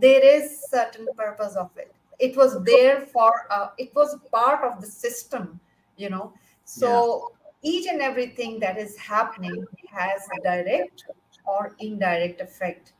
there 0.00 0.24
is 0.24 0.62
certain 0.70 1.06
purpose 1.16 1.54
of 1.54 1.70
it 1.76 1.95
it 2.18 2.36
was 2.36 2.62
there 2.64 3.00
for 3.00 3.46
uh, 3.50 3.68
it 3.78 3.94
was 3.94 4.16
part 4.32 4.64
of 4.64 4.80
the 4.80 4.86
system 4.86 5.60
you 5.96 6.10
know? 6.10 6.32
So 6.64 7.32
each 7.62 7.86
and 7.88 8.00
everything 8.02 8.60
that 8.60 8.78
is 8.78 8.96
happening 8.98 9.64
has 9.90 10.28
a 10.38 10.42
direct 10.42 11.04
or 11.46 11.74
indirect 11.78 12.40
effect. 12.40 12.92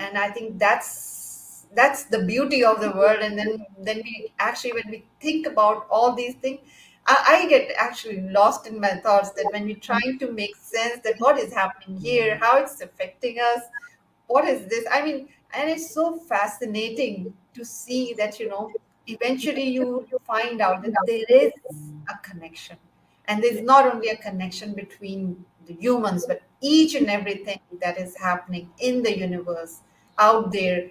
And 0.00 0.18
i 0.18 0.28
think 0.30 0.58
that's 0.58 1.66
that's 1.72 2.04
the 2.04 2.24
beauty 2.24 2.64
of 2.64 2.80
the 2.80 2.90
world. 2.90 3.20
And 3.20 3.38
then 3.38 3.66
then 3.78 4.00
we 4.04 4.32
actually 4.38 4.72
when 4.72 4.90
we 4.90 5.04
think 5.20 5.46
about 5.46 5.86
all 5.90 6.14
these 6.14 6.34
things 6.36 6.60
I, 7.06 7.16
I 7.28 7.48
get 7.48 7.70
actually 7.76 8.20
lost 8.22 8.66
in 8.66 8.80
my 8.80 8.94
thoughts 8.96 9.30
that 9.32 9.48
when 9.52 9.64
we're 9.66 9.76
trying 9.76 10.18
to 10.18 10.32
make 10.32 10.56
sense 10.56 11.00
that 11.04 11.14
what 11.18 11.38
is 11.38 11.52
happening 11.52 11.98
here 11.98 12.38
how 12.38 12.58
it's 12.58 12.80
affecting 12.80 13.38
us 13.38 13.62
what 14.26 14.46
is 14.46 14.66
this? 14.68 14.84
I 14.90 15.02
mean 15.02 15.28
and 15.54 15.70
it's 15.70 15.92
so 15.92 16.16
fascinating 16.16 17.32
to 17.54 17.64
see 17.64 18.14
that 18.14 18.38
you 18.38 18.48
know 18.48 18.70
eventually 19.06 19.64
you 19.64 20.06
find 20.26 20.60
out 20.60 20.82
that 20.82 20.94
there 21.06 21.24
is 21.28 21.52
a 22.08 22.16
connection. 22.22 22.76
And 23.26 23.42
there's 23.42 23.62
not 23.62 23.86
only 23.92 24.08
a 24.08 24.16
connection 24.16 24.74
between 24.74 25.44
the 25.66 25.74
humans 25.74 26.24
but 26.26 26.42
each 26.60 26.94
and 26.94 27.08
everything 27.08 27.60
that 27.80 27.98
is 27.98 28.16
happening 28.16 28.70
in 28.78 29.02
the 29.02 29.16
universe 29.16 29.80
out 30.18 30.52
there. 30.52 30.90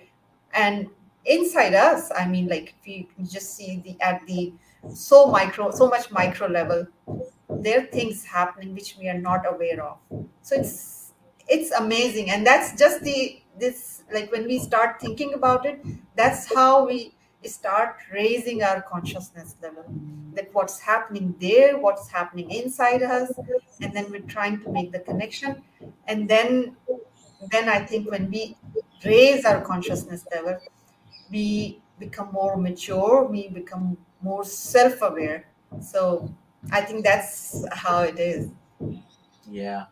And 0.54 0.90
inside 1.26 1.74
us 1.74 2.12
i 2.16 2.26
mean 2.26 2.48
like 2.48 2.74
if 2.86 2.88
you 2.88 3.06
just 3.26 3.54
see 3.56 3.82
the 3.84 3.96
at 4.02 4.26
the 4.26 4.54
so 4.94 5.26
micro 5.26 5.70
so 5.70 5.90
much 5.90 6.10
micro 6.12 6.48
level 6.48 6.88
there 7.50 7.82
are 7.82 7.86
things 7.88 8.24
happening 8.24 8.74
which 8.74 8.96
we 8.98 9.10
are 9.10 9.18
not 9.18 9.46
aware 9.52 9.84
of. 9.84 9.98
So 10.42 10.56
it's 10.56 10.99
it's 11.50 11.72
amazing. 11.72 12.30
And 12.30 12.46
that's 12.46 12.78
just 12.78 13.02
the 13.02 13.42
this 13.60 14.04
like 14.14 14.32
when 14.32 14.46
we 14.46 14.58
start 14.58 15.02
thinking 15.02 15.34
about 15.34 15.66
it 15.66 15.84
that's 16.16 16.54
how 16.56 16.86
we 16.86 17.14
start 17.44 17.98
raising 18.14 18.64
our 18.64 18.82
consciousness 18.82 19.56
level. 19.62 19.84
That 20.34 20.50
what's 20.54 20.80
happening 20.80 21.36
there 21.40 21.78
what's 21.78 22.10
happening 22.10 22.50
inside 22.52 23.04
us 23.04 23.32
and 23.82 23.94
then 23.94 24.10
we're 24.12 24.22
trying 24.22 24.62
to 24.62 24.72
make 24.72 24.92
the 24.92 25.00
connection. 25.00 25.62
And 26.08 26.30
then 26.30 26.78
then 27.52 27.70
i 27.70 27.80
think 27.80 28.12
when 28.12 28.30
we 28.30 28.56
raise 29.06 29.46
our 29.46 29.62
consciousness 29.62 30.28
level 30.34 30.58
we 31.32 31.82
become 31.98 32.30
more 32.34 32.58
mature 32.58 33.24
we 33.24 33.48
become 33.48 33.98
more 34.22 34.44
self-aware. 34.44 35.46
So 35.82 36.34
i 36.72 36.82
think 36.82 37.04
that's 37.04 37.66
how 37.74 38.04
it 38.04 38.20
is. 38.20 38.50
Yeah 39.50 39.86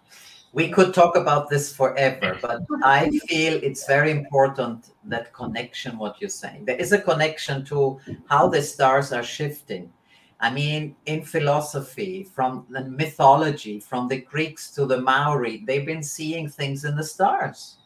we 0.57 0.67
could 0.69 0.91
talk 0.91 1.15
about 1.15 1.51
this 1.51 1.71
forever, 1.71 2.35
but 2.41 2.63
I 2.83 3.11
feel 3.27 3.59
it's 3.61 3.85
very 3.85 4.09
important 4.09 4.95
that 5.03 5.31
connection, 5.31 5.99
what 5.99 6.19
you're 6.19 6.31
saying. 6.31 6.65
There 6.65 6.75
is 6.75 6.93
a 6.93 6.99
connection 6.99 7.63
to 7.65 7.99
how 8.27 8.47
the 8.47 8.63
stars 8.63 9.13
are 9.13 9.21
shifting. 9.21 9.93
I 10.39 10.49
mean, 10.49 10.95
in 11.05 11.21
philosophy, 11.21 12.23
from 12.23 12.65
the 12.71 12.85
mythology, 12.85 13.79
from 13.79 14.07
the 14.07 14.21
Greeks 14.21 14.71
to 14.71 14.87
the 14.87 14.99
Maori, 14.99 15.63
they've 15.67 15.85
been 15.85 16.01
seeing 16.01 16.49
things 16.49 16.85
in 16.85 16.95
the 16.95 17.03
stars. 17.03 17.77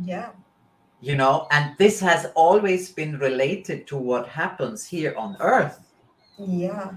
Yeah. 0.00 0.30
You 1.00 1.16
know, 1.16 1.48
and 1.50 1.74
this 1.76 1.98
has 1.98 2.26
always 2.36 2.92
been 2.92 3.18
related 3.18 3.88
to 3.88 3.96
what 3.96 4.28
happens 4.28 4.86
here 4.86 5.12
on 5.18 5.36
Earth. 5.40 5.92
Yeah. 6.38 6.92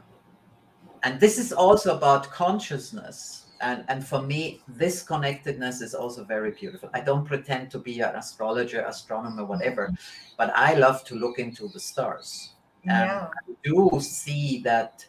And 1.01 1.19
this 1.19 1.39
is 1.39 1.51
also 1.51 1.97
about 1.97 2.29
consciousness 2.29 3.44
and 3.61 3.85
and 3.87 4.05
for 4.05 4.21
me 4.21 4.61
this 4.67 5.03
connectedness 5.03 5.81
is 5.81 5.93
also 5.93 6.23
very 6.23 6.51
beautiful. 6.51 6.89
I 6.93 7.01
don't 7.01 7.25
pretend 7.25 7.71
to 7.71 7.79
be 7.79 7.99
an 7.99 8.15
astrologer 8.15 8.81
astronomer 8.81 9.45
whatever 9.45 9.93
but 10.37 10.51
i 10.55 10.73
love 10.73 11.03
to 11.05 11.15
look 11.15 11.39
into 11.39 11.67
the 11.69 11.79
stars. 11.79 12.51
Yeah. 12.85 13.01
and 13.01 13.55
i 13.55 13.55
do 13.63 13.99
see 13.99 14.61
that 14.63 15.05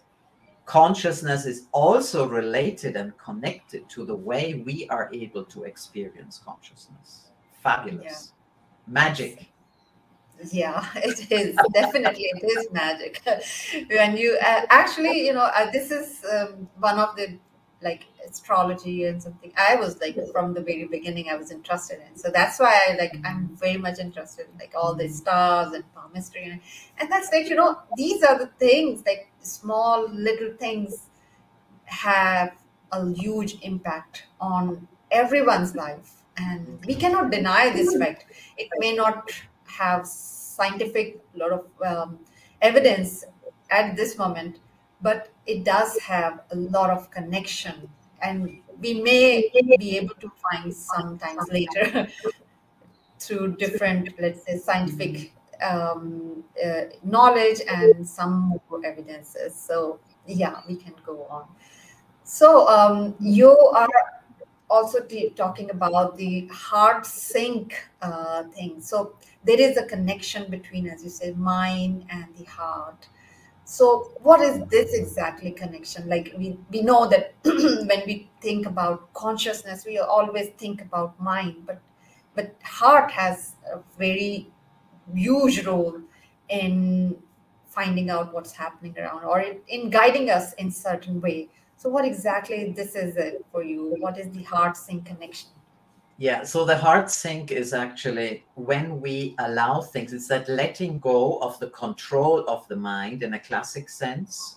consciousness 0.66 1.46
is 1.46 1.68
also 1.72 2.28
related 2.28 2.96
and 2.96 3.16
connected 3.18 3.88
to 3.88 4.04
the 4.04 4.14
way 4.14 4.62
we 4.66 4.86
are 4.88 5.08
able 5.12 5.44
to 5.44 5.62
experience 5.62 6.40
consciousness. 6.44 7.30
Fabulous. 7.62 8.04
Yeah. 8.04 8.92
magic. 8.92 9.46
Yeah 10.52 10.84
it 10.96 11.32
is. 11.32 11.56
Definitely 11.72 12.24
it 12.24 12.44
is 12.44 12.68
magic. 12.72 13.22
When 13.90 14.16
you 14.16 14.36
uh, 14.42 14.66
actually 14.68 15.26
you 15.26 15.32
know 15.32 15.48
uh, 15.58 15.70
this 15.70 15.90
is 15.90 16.24
um, 16.30 16.68
one 16.78 16.98
of 16.98 17.16
the 17.16 17.38
like 17.88 18.04
astrology 18.28 18.96
and 19.08 19.22
something. 19.22 19.52
I 19.56 19.76
was 19.76 20.00
like 20.04 20.16
from 20.32 20.52
the 20.58 20.62
very 20.70 20.86
beginning 20.96 21.30
i 21.32 21.36
was 21.42 21.50
interested 21.58 21.98
in. 22.06 22.12
So 22.22 22.30
that's 22.38 22.58
why 22.62 22.74
i 22.86 22.96
like 23.02 23.14
i'm 23.24 23.42
very 23.64 23.80
much 23.86 23.98
interested 24.06 24.46
in 24.52 24.58
like 24.64 24.74
all 24.80 24.94
the 24.94 25.04
mm-hmm. 25.04 25.22
stars 25.22 25.72
and 25.72 25.84
palmistry 25.94 26.44
and, 26.50 26.60
and 26.98 27.12
that's 27.12 27.30
like 27.32 27.48
you 27.50 27.56
know 27.62 27.72
these 28.02 28.22
are 28.30 28.38
the 28.44 28.50
things 28.64 29.04
like 29.10 29.22
small 29.40 30.08
little 30.28 30.52
things 30.64 30.92
have 31.86 32.52
a 32.92 33.12
huge 33.12 33.56
impact 33.62 34.24
on 34.40 34.86
everyone's 35.10 35.74
life. 35.74 36.22
And 36.36 36.66
we 36.84 36.92
mm-hmm. 36.92 37.00
cannot 37.00 37.30
deny 37.30 37.70
this 37.70 37.90
mm-hmm. 37.94 38.02
fact. 38.02 38.26
It 38.56 38.68
may 38.78 38.94
not 38.94 39.30
have 39.64 40.06
scientific 40.06 41.20
lot 41.34 41.52
of 41.52 41.64
um, 41.84 42.18
evidence 42.62 43.24
at 43.70 43.96
this 43.96 44.16
moment 44.18 44.58
but 45.06 45.28
it 45.46 45.64
does 45.64 45.98
have 46.00 46.40
a 46.50 46.56
lot 46.56 46.90
of 46.90 47.10
connection 47.10 47.88
and 48.22 48.60
we 48.80 48.92
may 49.02 49.26
be 49.78 49.96
able 49.96 50.16
to 50.24 50.30
find 50.44 50.74
sometimes 50.74 51.48
later 51.58 52.08
through 53.18 53.56
different 53.56 54.08
let's 54.20 54.44
say 54.44 54.58
scientific 54.58 55.32
um, 55.62 56.44
uh, 56.64 56.82
knowledge 57.02 57.60
and 57.68 58.06
some 58.06 58.60
more 58.70 58.84
evidences. 58.84 59.54
So 59.54 60.00
yeah 60.26 60.60
we 60.68 60.76
can 60.76 60.94
go 61.04 61.26
on. 61.30 61.44
So 62.24 62.68
um, 62.68 63.14
you 63.20 63.50
are 63.56 63.88
also 64.68 65.00
t- 65.04 65.30
talking 65.30 65.70
about 65.70 66.16
the 66.16 66.48
heart 66.52 67.06
sync 67.06 67.76
uh, 68.02 68.44
thing. 68.44 68.80
So 68.80 69.14
there 69.44 69.60
is 69.60 69.76
a 69.76 69.84
connection 69.86 70.50
between 70.50 70.88
as 70.88 71.04
you 71.04 71.10
said 71.10 71.38
mind 71.38 72.06
and 72.10 72.26
the 72.36 72.44
heart 72.44 73.08
so 73.68 74.12
what 74.22 74.40
is 74.42 74.64
this 74.68 74.94
exactly 74.94 75.50
connection? 75.50 76.08
Like 76.08 76.32
we, 76.38 76.56
we 76.70 76.82
know 76.82 77.08
that 77.08 77.34
when 77.42 78.02
we 78.06 78.30
think 78.40 78.64
about 78.64 79.12
consciousness 79.12 79.84
we 79.84 79.98
always 79.98 80.50
think 80.50 80.82
about 80.82 81.20
mind 81.20 81.66
but 81.66 81.80
but 82.36 82.54
heart 82.62 83.10
has 83.10 83.56
a 83.72 83.80
very 83.98 84.52
huge 85.12 85.66
role 85.66 86.00
in 86.48 87.16
finding 87.66 88.08
out 88.08 88.32
what's 88.32 88.52
happening 88.52 88.94
around 88.98 89.24
or 89.24 89.40
in, 89.40 89.58
in 89.66 89.90
guiding 89.90 90.30
us 90.30 90.52
in 90.54 90.70
certain 90.70 91.20
way. 91.20 91.48
So 91.76 91.88
what 91.88 92.04
exactly 92.04 92.72
this 92.72 92.94
is 92.94 93.16
it 93.16 93.44
for 93.50 93.64
you? 93.64 93.96
What 93.98 94.16
is 94.16 94.30
the 94.30 94.44
heart 94.44 94.76
sync 94.76 95.06
connection 95.06 95.50
yeah 96.18 96.42
so 96.42 96.64
the 96.64 96.76
heart 96.76 97.10
sync 97.10 97.50
is 97.50 97.72
actually 97.72 98.44
when 98.54 99.00
we 99.00 99.34
allow 99.38 99.80
things 99.80 100.12
it's 100.12 100.28
that 100.28 100.48
letting 100.48 100.98
go 100.98 101.38
of 101.38 101.58
the 101.60 101.70
control 101.70 102.44
of 102.48 102.66
the 102.68 102.76
mind 102.76 103.22
in 103.22 103.34
a 103.34 103.38
classic 103.38 103.88
sense 103.88 104.56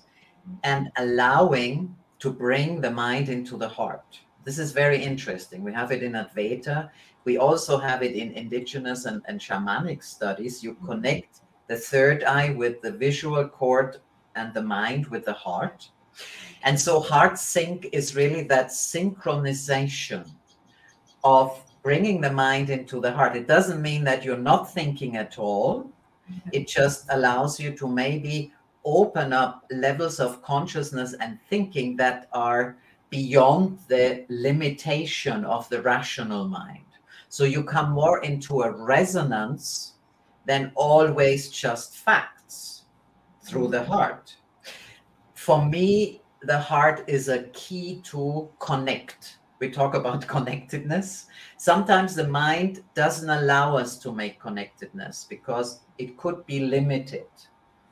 and 0.64 0.90
allowing 0.98 1.94
to 2.18 2.32
bring 2.32 2.82
the 2.82 2.90
mind 2.90 3.30
into 3.30 3.58
the 3.58 3.68
heart 3.68 4.20
this 4.46 4.58
is 4.58 4.72
very 4.72 5.02
interesting 5.02 5.64
we 5.64 5.74
have 5.74 5.92
it 5.92 6.02
in 6.02 6.14
advaita 6.14 6.90
we 7.26 7.38
also 7.38 7.78
have 7.78 8.02
it 8.02 8.16
in 8.16 8.32
indigenous 8.32 9.06
and, 9.06 9.22
and 9.28 9.40
shamanic 9.40 10.04
studies. 10.04 10.64
You 10.64 10.74
mm-hmm. 10.74 10.88
connect 10.88 11.42
the 11.68 11.76
third 11.76 12.24
eye 12.24 12.50
with 12.50 12.82
the 12.82 12.92
visual 12.92 13.48
cord 13.48 13.98
and 14.36 14.54
the 14.54 14.64
mind 14.64 15.08
with 15.08 15.26
the 15.26 15.34
heart. 15.34 15.90
And 16.64 16.80
so, 16.80 17.00
heart 17.00 17.38
sync 17.38 17.88
is 17.94 18.16
really 18.16 18.44
that 18.44 18.68
synchronization 18.68 20.30
of 21.24 21.62
bringing 21.84 22.22
the 22.22 22.32
mind 22.32 22.70
into 22.70 23.00
the 23.00 23.12
heart. 23.12 23.36
It 23.36 23.48
doesn't 23.48 23.82
mean 23.82 24.04
that 24.04 24.24
you're 24.24 24.38
not 24.38 24.74
thinking 24.74 25.18
at 25.18 25.40
all, 25.40 25.92
mm-hmm. 26.30 26.50
it 26.52 26.68
just 26.68 27.06
allows 27.10 27.60
you 27.60 27.72
to 27.78 27.88
maybe 27.88 28.54
open 28.86 29.34
up 29.34 29.66
levels 29.72 30.20
of 30.20 30.42
consciousness 30.42 31.14
and 31.20 31.38
thinking 31.50 31.96
that 31.98 32.28
are 32.34 32.78
beyond 33.10 33.80
the 33.88 34.26
limitation 34.30 35.44
of 35.46 35.68
the 35.70 35.82
rational 35.82 36.48
mind. 36.48 36.86
So 37.30 37.44
you 37.44 37.64
come 37.64 37.92
more 37.92 38.24
into 38.24 38.62
a 38.62 38.72
resonance 38.72 39.94
than 40.46 40.72
always 40.76 41.50
just 41.50 41.98
facts 41.98 42.84
through 43.44 43.70
the 43.70 43.80
mm-hmm. 43.80 43.92
heart. 43.92 44.36
For 45.34 45.66
me, 45.66 46.22
the 46.42 46.60
heart 46.60 47.04
is 47.08 47.28
a 47.28 47.44
key 47.50 48.02
to 48.06 48.50
connect. 48.60 49.38
We 49.60 49.70
talk 49.70 49.94
about 49.94 50.28
connectedness. 50.36 51.28
Sometimes 51.58 52.16
the 52.16 52.28
mind 52.28 52.84
doesn't 52.96 53.30
allow 53.30 53.78
us 53.78 53.98
to 54.00 54.12
make 54.12 54.40
connectedness 54.40 55.26
because 55.30 55.82
it 55.98 56.18
could 56.18 56.46
be 56.46 56.62
limited. 56.62 57.28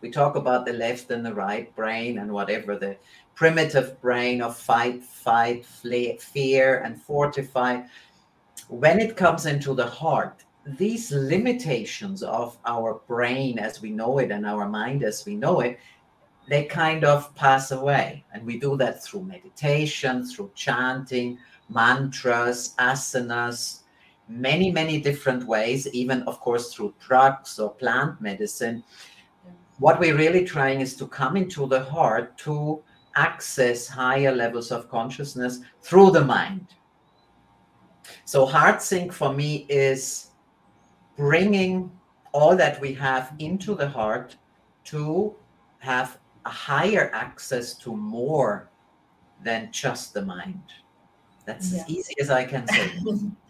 We 0.02 0.12
talk 0.12 0.36
about 0.36 0.66
the 0.66 0.74
left 0.74 1.12
and 1.12 1.26
the 1.26 1.34
right 1.34 1.76
brain 1.76 2.20
and 2.20 2.32
whatever 2.32 2.78
the 2.78 2.98
primitive 3.36 4.00
brain 4.02 4.42
of 4.42 4.56
fight, 4.56 5.04
fight, 5.04 5.66
flee, 5.66 6.18
fear, 6.18 6.80
and 6.80 7.02
fortify 7.02 7.82
when 8.70 9.00
it 9.00 9.16
comes 9.16 9.46
into 9.46 9.74
the 9.74 9.86
heart, 9.86 10.44
these 10.66 11.12
limitations 11.12 12.24
of 12.24 12.58
our 12.66 13.02
brain 13.08 13.58
as 13.58 13.82
we 13.82 13.90
know 13.90 14.18
it 14.18 14.32
and 14.32 14.46
our 14.46 14.68
mind 14.68 15.04
as 15.04 15.26
we 15.26 15.36
know 15.36 15.62
it, 15.62 15.80
they 16.50 16.66
kind 16.66 17.04
of 17.04 17.34
pass 17.36 17.72
away. 17.72 18.26
And 18.34 18.46
we 18.46 18.60
do 18.60 18.76
that 18.78 19.04
through 19.04 19.24
meditation, 19.24 20.26
through 20.26 20.52
chanting, 20.56 21.38
mantras, 21.70 22.76
asanas, 22.80 23.82
many, 24.28 24.72
many 24.72 25.00
different 25.00 25.44
ways, 25.46 25.88
even, 25.94 26.24
of 26.24 26.40
course, 26.40 26.74
through 26.74 26.94
drugs 27.00 27.60
or 27.60 27.74
plant 27.74 28.20
medicine. 28.22 28.84
What 29.80 30.00
we're 30.00 30.18
really 30.18 30.44
trying 30.46 30.82
is 30.82 30.96
to 30.98 31.08
come 31.08 31.38
into 31.38 31.68
the 31.68 31.84
heart 31.84 32.38
to 32.40 32.82
access 33.16 33.88
higher 33.88 34.32
levels 34.32 34.72
of 34.72 34.90
consciousness 34.90 35.60
through 35.82 36.12
the 36.12 36.24
mind 36.24 36.68
so 38.26 38.46
heart 38.46 38.82
sync 38.82 39.14
for 39.14 39.34
me 39.34 39.66
is 39.70 40.32
bringing 41.16 41.92
all 42.34 42.56
that 42.56 42.80
we 42.82 42.94
have 42.94 43.34
into 43.40 43.76
the 43.76 43.88
heart 43.88 44.36
to 44.86 45.36
have 45.80 46.20
a 46.46 46.50
higher 46.50 47.10
access 47.14 47.74
to 47.76 47.96
more 47.96 48.70
than 49.44 49.72
just 49.72 50.14
the 50.14 50.22
mind. 50.22 50.62
That's 51.48 51.74
yeah. 51.74 51.82
as 51.82 51.90
easy 51.90 52.14
as 52.20 52.30
I 52.30 52.44
can 52.44 52.68
say. 52.68 52.92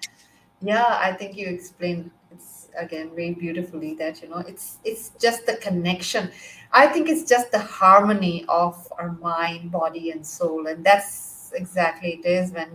yeah, 0.61 0.85
I 1.01 1.11
think 1.13 1.35
you 1.35 1.47
explained 1.47 2.11
it's 2.31 2.69
again 2.77 3.09
very 3.15 3.33
beautifully 3.33 3.95
that 3.95 4.21
you 4.21 4.29
know 4.29 4.43
it's 4.47 4.77
it's 4.85 5.09
just 5.19 5.47
the 5.47 5.57
connection. 5.57 6.29
I 6.71 6.87
think 6.87 7.09
it's 7.09 7.27
just 7.27 7.51
the 7.51 7.59
harmony 7.59 8.45
of 8.47 8.87
our 8.99 9.13
mind, 9.13 9.71
body, 9.71 10.11
and 10.11 10.25
soul, 10.25 10.67
and 10.67 10.85
that's 10.85 11.51
exactly 11.55 12.21
it 12.21 12.25
is 12.25 12.51
when 12.51 12.69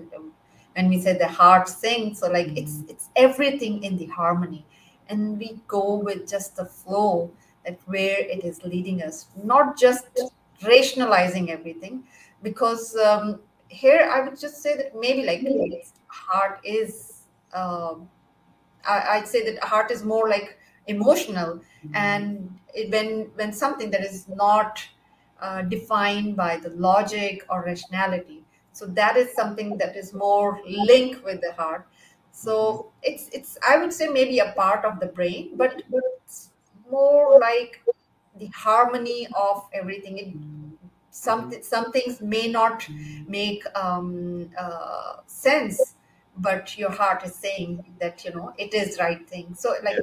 when 0.75 0.89
we 0.89 1.01
say 1.01 1.17
the 1.17 1.29
heart 1.29 1.69
sings 1.69 2.19
so 2.21 2.31
like 2.31 2.49
it's 2.57 2.77
mm-hmm. 2.77 2.91
it's 2.91 3.09
everything 3.17 3.83
in 3.85 3.97
the 3.97 4.07
harmony 4.07 4.65
and 5.09 5.39
we 5.39 5.61
go 5.69 5.97
with 5.97 6.29
just 6.29 6.57
the 6.57 6.65
flow 6.65 7.31
that 7.65 7.79
where 7.85 8.19
it 8.19 8.43
is 8.43 8.63
leading 8.65 9.03
us 9.03 9.27
not 9.45 9.79
just 9.79 10.07
rationalizing 10.65 11.51
everything 11.51 12.03
because 12.43 12.97
um, 12.97 13.39
here 13.73 14.09
i 14.13 14.21
would 14.21 14.39
just 14.39 14.63
say 14.63 14.77
that 14.77 14.95
maybe 14.95 15.25
like 15.25 15.43
heart 16.07 16.61
is 16.63 17.25
uh, 17.55 17.95
I, 18.87 19.19
would 19.19 19.29
say 19.29 19.45
that 19.49 19.63
heart 19.63 19.91
is 19.91 20.03
more 20.05 20.29
like 20.29 20.59
emotional. 20.87 21.61
Mm-hmm. 21.85 21.95
and 21.95 22.59
it, 22.75 22.91
when 22.91 23.31
when 23.35 23.53
something 23.53 23.91
that 23.91 24.03
is 24.03 24.29
not 24.29 24.83
uh, 25.41 25.63
defined 25.63 26.37
by 26.37 26.57
the 26.57 26.71
logic 26.71 27.45
or 27.51 27.65
rationality. 27.65 28.45
So 28.73 28.87
that 28.87 29.17
is 29.17 29.35
something 29.35 29.77
that 29.79 29.97
is 29.97 30.13
more 30.15 30.61
linked 30.67 31.25
with 31.25 31.41
the 31.41 31.53
heart. 31.53 31.87
So 32.33 32.93
it's 33.03 33.29
it's 33.33 33.59
i 33.69 33.77
would 33.77 33.93
say 33.93 34.09
maybe 34.09 34.39
a 34.39 34.53
part 34.53 34.85
of 34.85 35.01
the 35.01 35.07
brain 35.07 35.51
but 35.57 35.83
it's 35.93 36.51
more 36.91 37.39
like 37.39 37.83
the 38.39 38.47
harmony 38.47 39.29
of 39.37 39.65
everything. 39.73 40.19
It, 40.19 40.29
some 41.13 41.53
some 41.63 41.93
things 41.93 42.21
may 42.21 42.49
not 42.49 42.89
make 43.29 43.63
um, 43.77 44.51
uh, 44.59 45.17
sense 45.27 45.95
but 46.39 46.79
your 46.79 46.91
heart 46.91 47.25
is 47.25 47.35
saying 47.35 47.85
that 48.01 48.25
you 48.25 48.33
know 48.33 48.53
it 48.59 48.73
is 48.75 48.99
right 48.99 49.29
thing. 49.29 49.55
So 49.55 49.75
like 49.85 49.99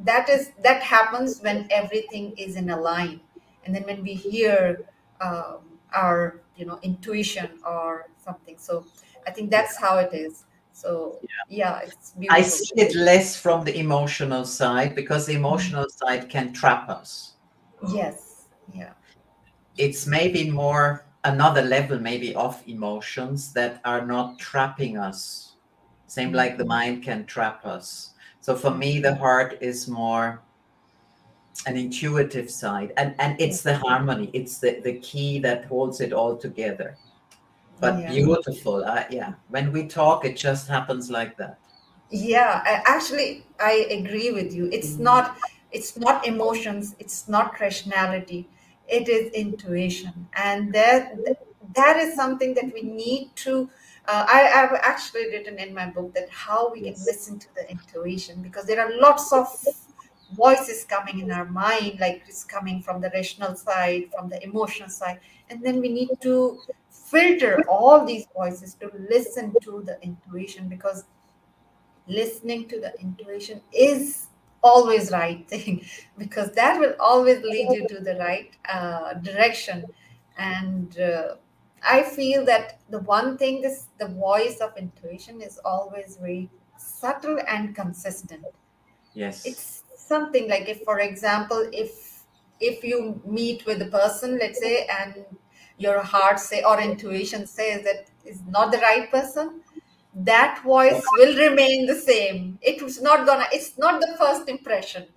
that 0.00 0.28
is 0.28 0.52
that 0.62 0.82
happens 0.82 1.40
when 1.40 1.68
everything 1.70 2.32
is 2.36 2.56
in 2.56 2.70
a 2.70 2.80
line. 2.80 3.20
And 3.64 3.74
then 3.74 3.84
when 3.84 4.02
we 4.02 4.14
hear 4.14 4.84
um, 5.20 5.58
our 5.92 6.40
you 6.56 6.64
know 6.64 6.78
intuition 6.82 7.50
or 7.66 8.08
something. 8.24 8.56
So 8.58 8.86
i 9.26 9.30
think 9.30 9.50
that's 9.50 9.76
how 9.76 9.98
it 9.98 10.14
is. 10.14 10.44
So 10.72 11.18
yeah, 11.20 11.28
yeah 11.48 11.80
it's 11.84 12.12
beautiful. 12.12 12.42
i 12.42 12.42
see 12.42 12.72
it 12.76 12.94
less 12.94 13.36
from 13.36 13.64
the 13.64 13.78
emotional 13.78 14.46
side 14.46 14.94
because 14.94 15.26
the 15.26 15.34
emotional 15.34 15.86
side 15.90 16.30
can 16.30 16.52
trap 16.54 16.88
us. 16.88 17.34
Yes. 17.88 18.46
Yeah 18.72 18.94
it's 19.76 20.06
maybe 20.06 20.50
more 20.50 21.04
another 21.24 21.62
level 21.62 21.98
maybe 21.98 22.34
of 22.34 22.62
emotions 22.66 23.52
that 23.52 23.80
are 23.84 24.04
not 24.04 24.38
trapping 24.38 24.98
us. 24.98 25.54
Same 26.06 26.28
mm-hmm. 26.28 26.36
like 26.36 26.58
the 26.58 26.64
mind 26.64 27.02
can 27.02 27.24
trap 27.26 27.64
us. 27.64 28.10
So 28.40 28.56
for 28.56 28.70
me 28.70 28.98
the 28.98 29.14
heart 29.14 29.58
is 29.60 29.88
more 29.88 30.42
an 31.66 31.76
intuitive 31.76 32.50
side 32.50 32.92
and 32.96 33.14
and 33.18 33.40
it's 33.40 33.62
the 33.62 33.76
harmony. 33.78 34.30
It's 34.32 34.58
the 34.58 34.80
the 34.80 34.94
key 34.94 35.38
that 35.40 35.64
holds 35.66 36.00
it 36.00 36.12
all 36.12 36.36
together. 36.36 36.96
But 37.80 38.00
yeah. 38.00 38.10
beautiful 38.10 38.84
uh, 38.84 39.04
yeah. 39.10 39.34
When 39.48 39.72
we 39.72 39.86
talk 39.86 40.24
it 40.24 40.36
just 40.36 40.68
happens 40.68 41.10
like 41.10 41.36
that. 41.36 41.58
Yeah 42.10 42.62
I, 42.64 42.82
actually 42.86 43.46
i 43.60 43.86
agree 43.90 44.32
with 44.32 44.52
you. 44.52 44.68
It's 44.72 44.94
mm-hmm. 44.94 45.04
not 45.04 45.38
it's 45.70 45.96
not 45.96 46.26
emotions 46.26 46.96
it's 46.98 47.28
not 47.28 47.58
rationality 47.60 48.48
it 48.98 49.08
is 49.08 49.32
intuition 49.32 50.28
and 50.36 50.72
that 50.72 51.16
that 51.74 51.96
is 51.96 52.14
something 52.14 52.52
that 52.54 52.72
we 52.74 52.82
need 52.82 53.30
to 53.34 53.68
uh, 54.06 54.26
I, 54.28 54.40
have 54.40 54.72
actually 54.82 55.26
written 55.28 55.58
in 55.58 55.72
my 55.72 55.86
book 55.86 56.12
that 56.14 56.28
how 56.28 56.72
we 56.72 56.82
yes. 56.82 56.96
can 56.96 57.06
listen 57.06 57.38
to 57.38 57.54
the 57.54 57.70
intuition 57.70 58.42
because 58.42 58.66
there 58.66 58.80
are 58.80 58.90
lots 59.00 59.32
of 59.32 59.46
voices 60.34 60.84
coming 60.84 61.20
in 61.20 61.30
our 61.30 61.44
mind 61.44 62.00
like 62.00 62.22
it's 62.26 62.44
coming 62.44 62.82
from 62.82 63.00
the 63.00 63.10
rational 63.14 63.54
side 63.54 64.04
from 64.14 64.28
the 64.28 64.42
emotional 64.42 64.88
side 64.88 65.20
and 65.50 65.62
then 65.62 65.80
we 65.80 65.88
need 65.88 66.10
to 66.20 66.58
filter 66.90 67.62
all 67.68 68.04
these 68.04 68.26
voices 68.34 68.74
to 68.74 68.90
listen 69.10 69.54
to 69.62 69.82
the 69.86 69.98
intuition 70.02 70.68
because 70.68 71.04
listening 72.06 72.68
to 72.68 72.80
the 72.80 72.92
intuition 73.00 73.60
is 73.72 74.28
always 74.62 75.10
right 75.10 75.48
thing 75.48 75.84
because 76.18 76.52
that 76.52 76.78
will 76.78 76.94
always 77.00 77.42
lead 77.42 77.72
you 77.72 77.86
to 77.88 78.00
the 78.00 78.16
right 78.16 78.56
uh, 78.68 79.14
direction. 79.14 79.84
And 80.38 80.98
uh, 80.98 81.36
i 81.84 82.00
feel 82.00 82.44
that 82.44 82.78
the 82.90 83.00
one 83.00 83.36
thing 83.36 83.60
this 83.60 83.88
the 83.98 84.06
voice 84.06 84.58
of 84.60 84.76
intuition 84.76 85.40
is 85.42 85.58
always 85.64 86.16
very 86.16 86.48
subtle 86.76 87.38
and 87.48 87.74
consistent. 87.74 88.44
Yes. 89.14 89.44
It's 89.46 89.82
something 89.96 90.48
like 90.48 90.68
if 90.68 90.82
for 90.84 91.00
example 91.00 91.68
if 91.72 92.24
if 92.60 92.84
you 92.84 93.20
meet 93.24 93.64
with 93.66 93.82
a 93.82 93.86
person 93.86 94.38
let's 94.38 94.60
say 94.60 94.86
and 94.86 95.24
your 95.78 96.00
heart 96.00 96.38
say 96.38 96.62
or 96.62 96.80
intuition 96.80 97.46
says 97.46 97.84
that 97.84 98.08
is 98.24 98.42
not 98.46 98.70
the 98.72 98.78
right 98.78 99.10
person 99.10 99.61
that 100.14 100.62
voice 100.62 101.02
will 101.12 101.36
remain 101.36 101.86
the 101.86 101.94
same. 101.94 102.58
It 102.60 102.82
was 102.82 103.00
not 103.00 103.26
gonna 103.26 103.46
it's 103.52 103.78
not 103.78 104.00
the 104.00 104.14
first 104.18 104.48
impression. 104.48 105.06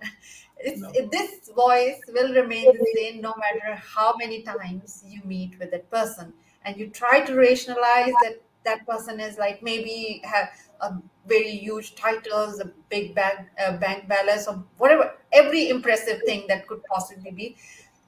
It's, 0.58 0.80
no. 0.80 0.90
it, 0.94 1.10
this 1.10 1.50
voice 1.54 2.00
will 2.08 2.32
remain 2.32 2.64
the 2.64 2.86
same 2.96 3.20
no 3.20 3.34
matter 3.38 3.74
how 3.74 4.14
many 4.16 4.40
times 4.40 5.04
you 5.06 5.20
meet 5.22 5.58
with 5.58 5.70
that 5.72 5.90
person. 5.90 6.32
And 6.64 6.78
you 6.78 6.88
try 6.88 7.20
to 7.20 7.34
rationalize 7.34 8.14
that 8.22 8.40
that 8.64 8.86
person 8.86 9.20
is 9.20 9.36
like 9.36 9.62
maybe 9.62 10.22
have 10.24 10.48
a 10.80 10.94
very 11.26 11.50
huge 11.50 11.94
titles 11.94 12.58
a 12.60 12.72
big 12.88 13.14
bank 13.14 13.40
uh, 13.62 13.76
bank 13.76 14.08
balance 14.08 14.46
or 14.48 14.64
whatever 14.78 15.14
every 15.30 15.68
impressive 15.68 16.22
thing 16.24 16.46
that 16.48 16.66
could 16.66 16.82
possibly 16.84 17.30
be. 17.30 17.56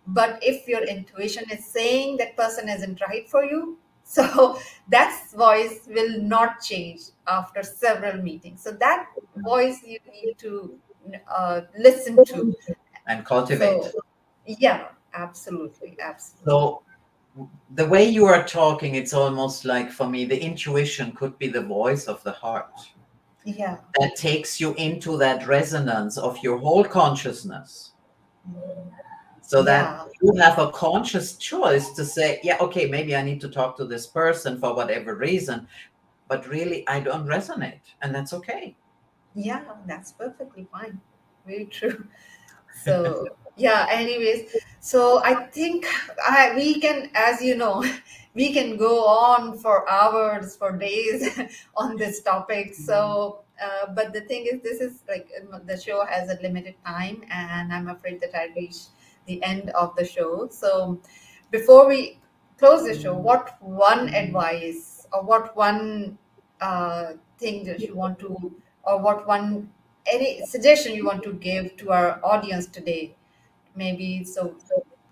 But 0.07 0.39
if 0.43 0.67
your 0.67 0.85
intuition 0.85 1.45
is 1.51 1.67
saying 1.67 2.17
that 2.17 2.35
person 2.35 2.69
isn't 2.71 3.01
right 3.03 3.29
for 3.29 3.45
you 3.45 3.79
so 4.09 4.59
that 4.89 5.23
voice 5.37 5.87
will 5.87 6.21
not 6.23 6.63
change 6.63 7.01
after 7.27 7.63
several 7.63 8.23
meetings. 8.23 8.63
So 8.63 8.73
that 8.73 9.07
voice 9.37 9.83
you 9.85 9.99
need 10.11 10.39
to 10.39 10.79
uh, 11.31 11.61
listen 11.79 12.25
to 12.25 12.57
and 13.07 13.25
cultivate. 13.25 13.85
So, 13.85 13.93
yeah, 14.47 14.89
absolutely, 15.13 15.99
absolutely. 16.03 16.51
So 16.51 16.83
the 17.75 17.87
way 17.87 18.09
you 18.09 18.25
are 18.25 18.45
talking, 18.45 18.95
it's 18.95 19.13
almost 19.13 19.67
like 19.67 19.91
for 19.91 20.09
me, 20.09 20.25
the 20.25 20.43
intuition 20.43 21.13
could 21.13 21.39
be 21.39 21.49
the 21.49 21.63
voice 21.63 22.07
of 22.07 22.23
the 22.25 22.33
heart. 22.33 22.73
Yeah. 23.45 23.77
That 24.01 24.17
takes 24.17 24.59
you 24.59 24.75
into 24.75 25.19
that 25.19 25.47
resonance 25.47 26.17
of 26.17 26.39
your 26.43 26.59
whole 26.59 26.85
consciousness. 26.85 27.93
Mm-hmm 28.51 29.08
so 29.49 29.63
that 29.63 29.85
yeah. 29.85 30.13
you 30.21 30.35
have 30.43 30.59
a 30.59 30.71
conscious 30.73 31.35
choice 31.37 31.93
to 31.95 32.05
say 32.05 32.39
yeah 32.43 32.59
okay 32.61 32.87
maybe 32.87 33.17
i 33.17 33.23
need 33.23 33.41
to 33.41 33.49
talk 33.49 33.79
to 33.79 33.87
this 33.87 34.07
person 34.07 34.61
for 34.61 34.75
whatever 34.75 35.15
reason 35.15 35.67
but 36.29 36.47
really 36.49 36.87
i 36.87 37.01
don't 37.01 37.27
resonate 37.27 37.81
and 38.03 38.15
that's 38.15 38.35
okay. 38.35 38.77
Yeah 39.35 39.63
that's 39.87 40.13
perfectly 40.13 40.67
fine. 40.71 41.01
Very 41.47 41.67
true. 41.67 42.05
So 42.85 43.27
yeah 43.57 43.89
anyways 43.91 44.55
so 44.79 45.21
i 45.25 45.35
think 45.57 45.85
I, 46.29 46.55
we 46.55 46.81
can 46.81 47.11
as 47.15 47.43
you 47.43 47.57
know 47.57 47.85
we 48.35 48.53
can 48.53 48.77
go 48.77 49.05
on 49.05 49.59
for 49.59 49.89
hours 49.91 50.55
for 50.55 50.71
days 50.77 51.41
on 51.77 51.97
this 51.97 52.23
topic. 52.23 52.75
So 52.75 53.43
uh, 53.61 53.93
but 53.97 54.13
the 54.13 54.21
thing 54.21 54.47
is 54.47 54.61
this 54.63 54.81
is 54.81 55.03
like 55.09 55.29
the 55.67 55.77
show 55.77 56.05
has 56.05 56.29
a 56.29 56.41
limited 56.43 56.77
time 56.87 57.25
and 57.31 57.73
i'm 57.73 57.89
afraid 57.89 58.21
that 58.21 58.35
i 58.37 58.47
reach 58.55 58.77
the 59.29 59.43
end 59.45 59.71
of 59.71 59.95
the 59.97 60.05
show. 60.05 60.49
So, 60.51 61.01
before 61.53 61.89
we 61.89 62.19
close 62.59 62.85
the 62.85 62.99
show, 62.99 63.15
what 63.15 63.57
one 63.63 64.09
advice 64.15 65.07
or 65.13 65.23
what 65.23 65.57
one 65.57 66.19
uh, 66.61 67.13
thing 67.39 67.65
that 67.65 67.81
you 67.81 67.95
want 67.95 68.19
to, 68.21 68.55
or 68.85 68.99
what 69.01 69.27
one 69.27 69.71
any 70.13 70.45
suggestion 70.47 70.95
you 70.95 71.07
want 71.07 71.23
to 71.25 71.35
give 71.35 71.77
to 71.79 71.93
our 71.93 72.21
audience 72.25 72.67
today? 72.67 73.15
Maybe 73.77 74.25
so, 74.25 74.57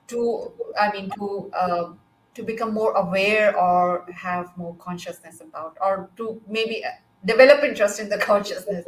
to 0.09 0.53
I 0.81 0.93
mean 0.93 1.11
to 1.19 1.51
uh, 1.55 1.93
to 2.35 2.43
become 2.43 2.75
more 2.75 2.93
aware 2.95 3.57
or 3.59 4.07
have 4.12 4.57
more 4.57 4.75
consciousness 4.77 5.41
about, 5.41 5.77
or 5.81 6.11
to 6.17 6.41
maybe 6.49 6.83
develop 7.25 7.64
interest 7.64 8.01
in 8.01 8.09
the 8.09 8.19
consciousness, 8.31 8.87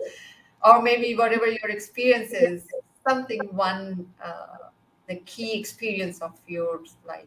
or 0.65 0.83
maybe 0.83 1.15
whatever 1.15 1.47
your 1.47 1.71
experience 1.71 2.33
is, 2.33 2.65
something 3.09 3.41
one. 3.53 4.07
Uh, 4.23 4.68
the 5.09 5.17
key 5.17 5.59
experience 5.59 6.21
of 6.21 6.39
your 6.47 6.81
life? 7.07 7.27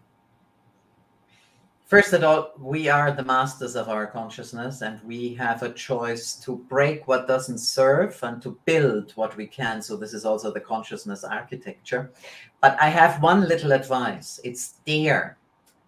First 1.85 2.13
of 2.13 2.23
all, 2.23 2.53
we 2.57 2.87
are 2.87 3.11
the 3.11 3.25
masters 3.25 3.75
of 3.75 3.89
our 3.89 4.07
consciousness, 4.07 4.81
and 4.81 5.01
we 5.03 5.33
have 5.33 5.61
a 5.61 5.73
choice 5.73 6.35
to 6.35 6.55
break 6.69 7.05
what 7.05 7.27
doesn't 7.27 7.57
serve 7.57 8.17
and 8.23 8.41
to 8.43 8.57
build 8.63 9.11
what 9.15 9.35
we 9.35 9.45
can. 9.45 9.81
So, 9.81 9.97
this 9.97 10.13
is 10.13 10.23
also 10.23 10.53
the 10.53 10.61
consciousness 10.61 11.25
architecture. 11.25 12.13
But 12.61 12.77
I 12.79 12.87
have 12.87 13.21
one 13.21 13.45
little 13.45 13.73
advice 13.73 14.39
it's 14.45 14.75
dare, 14.85 15.37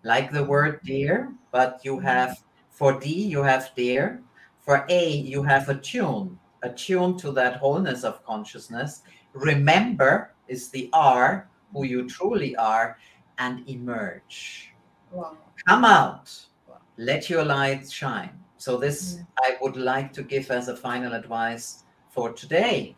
like 0.03 0.29
the 0.29 0.43
word 0.43 0.81
dare, 0.83 1.31
but 1.51 1.79
you 1.85 1.99
have 1.99 2.43
for 2.73 2.99
D, 2.99 3.07
you 3.07 3.43
have 3.43 3.71
dare. 3.77 4.21
For 4.59 4.85
A, 4.89 5.09
you 5.09 5.43
have 5.43 5.69
attune, 5.69 6.39
attune 6.63 7.17
to 7.19 7.31
that 7.33 7.57
wholeness 7.57 8.03
of 8.03 8.25
consciousness. 8.25 9.03
Remember 9.33 10.33
is 10.47 10.69
the 10.69 10.89
R, 10.91 11.49
who 11.73 11.85
you 11.85 12.07
truly 12.07 12.55
are 12.55 12.97
and 13.37 13.67
emerge. 13.67 14.73
Wow. 15.11 15.37
Come 15.67 15.85
out. 15.85 16.31
Wow. 16.67 16.77
Let 16.97 17.29
your 17.29 17.43
light 17.43 17.89
shine. 17.91 18.31
So, 18.57 18.77
this 18.77 19.15
mm. 19.15 19.27
I 19.39 19.57
would 19.61 19.75
like 19.75 20.13
to 20.13 20.23
give 20.23 20.49
as 20.51 20.67
a 20.67 20.75
final 20.75 21.13
advice 21.13 21.83
for 22.09 22.31
today. 22.31 22.95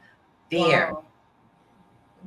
Dear. 0.49 0.93
Wow. 0.93 1.03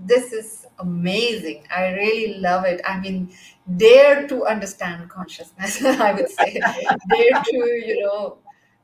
This 0.07 0.33
is 0.33 0.67
amazing. 0.79 1.65
I 1.75 1.89
really 1.91 2.39
love 2.39 2.65
it. 2.65 2.81
I 2.85 3.01
mean, 3.01 3.33
dare 3.77 4.29
to 4.29 4.47
understand 4.47 5.09
consciousness, 5.11 5.85
I 5.85 6.13
would 6.13 6.29
say. 6.29 6.61
dare 7.09 7.43
to, 7.45 7.57
you 7.57 8.03
know, 8.03 8.39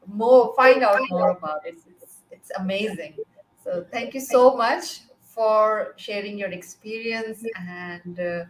more 0.06 0.54
find 0.56 0.82
out 0.82 1.00
more 1.08 1.30
about 1.30 1.66
it. 1.66 1.76
It's, 2.02 2.22
it's 2.30 2.50
amazing. 2.58 3.16
So, 3.62 3.86
thank 3.90 4.14
you 4.14 4.20
so 4.20 4.56
much 4.56 5.00
for 5.34 5.94
sharing 5.96 6.38
your 6.38 6.50
experience 6.50 7.44
and 7.56 8.20
uh, 8.20 8.44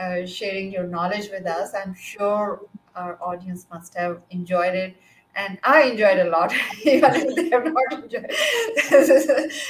uh, 0.00 0.26
sharing 0.26 0.72
your 0.72 0.84
knowledge 0.84 1.28
with 1.30 1.46
us. 1.46 1.74
I'm 1.74 1.94
sure 1.94 2.60
our 2.96 3.18
audience 3.22 3.66
must 3.70 3.94
have 3.94 4.22
enjoyed 4.30 4.74
it. 4.74 4.96
And 5.34 5.58
I 5.64 5.84
enjoyed 5.84 6.18
a 6.18 6.28
lot, 6.28 6.52
even 6.84 7.10
if 7.14 7.34
they 7.34 7.48
have 7.50 7.64
not 7.64 8.04
enjoyed 8.04 8.30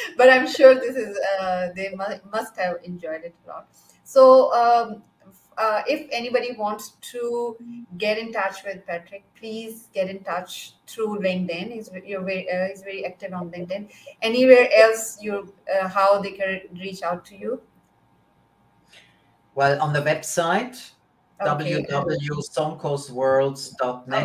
but 0.16 0.28
I'm 0.28 0.48
sure 0.48 0.74
this 0.74 0.96
is, 0.96 1.16
uh, 1.38 1.68
they 1.76 1.94
must, 1.94 2.56
have 2.56 2.76
enjoyed 2.82 3.22
it 3.22 3.34
a 3.46 3.48
lot. 3.48 3.68
So, 4.02 4.52
um, 4.52 5.02
uh, 5.58 5.82
if 5.86 6.08
anybody 6.10 6.52
wants 6.52 6.92
to 7.12 7.56
get 7.98 8.18
in 8.18 8.32
touch 8.32 8.64
with 8.64 8.86
Patrick, 8.86 9.24
please 9.34 9.88
get 9.92 10.08
in 10.08 10.22
touch 10.24 10.74
through 10.86 11.20
LinkedIn. 11.20 11.72
He's 11.72 11.90
you're 12.04 12.22
very, 12.22 12.50
uh, 12.50 12.68
he's 12.68 12.82
very 12.82 13.04
active 13.04 13.32
on 13.32 13.50
LinkedIn. 13.50 13.90
Anywhere 14.22 14.68
else, 14.74 15.18
you 15.20 15.52
uh, 15.72 15.88
how 15.88 16.20
they 16.20 16.32
can 16.32 16.60
reach 16.74 17.02
out 17.02 17.24
to 17.26 17.36
you? 17.36 17.60
Well, 19.54 19.80
on 19.82 19.92
the 19.92 20.00
website 20.00 20.92
okay. 21.42 21.54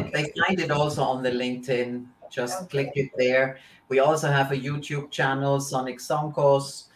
Okay. 0.08 0.12
They 0.14 0.42
find 0.42 0.60
it 0.60 0.72
also 0.72 1.04
on 1.04 1.24
the 1.24 1.32
LinkedIn. 1.32 2.06
Just 2.30 2.64
okay. 2.64 2.68
click 2.70 2.92
it 2.96 3.12
there. 3.18 3.58
We 3.90 4.00
also 4.00 4.28
have 4.30 4.52
a 4.52 4.58
YouTube 4.58 5.12
channel, 5.12 5.60
Sonic 5.60 6.00
Sonqo's. 6.00 6.90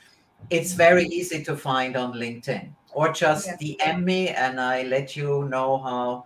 It's 0.49 0.73
very 0.73 1.05
easy 1.05 1.43
to 1.43 1.55
find 1.55 1.95
on 1.95 2.13
LinkedIn 2.13 2.71
or 2.93 3.11
just 3.11 3.47
yeah. 3.47 3.55
DM 3.57 4.03
me 4.03 4.29
and 4.29 4.59
I 4.59 4.83
let 4.83 5.15
you 5.15 5.47
know 5.49 5.77
how 5.77 6.25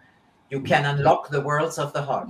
you 0.50 0.62
can 0.62 0.86
unlock 0.86 1.30
the 1.30 1.42
worlds 1.42 1.78
of 1.78 1.94
the 1.94 2.02
heart. 2.02 2.30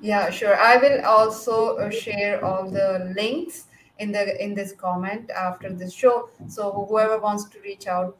Yeah, 0.00 0.30
sure. 0.30 0.56
I 0.58 0.76
will 0.76 1.04
also 1.04 1.76
uh, 1.76 1.90
share 1.90 2.44
all 2.44 2.70
the 2.70 3.12
links 3.14 3.66
in 3.98 4.12
the 4.12 4.42
in 4.42 4.54
this 4.54 4.72
comment 4.72 5.30
after 5.30 5.70
this 5.72 5.92
show. 5.92 6.30
So 6.48 6.86
whoever 6.88 7.18
wants 7.18 7.44
to 7.50 7.60
reach 7.60 7.86
out, 7.86 8.16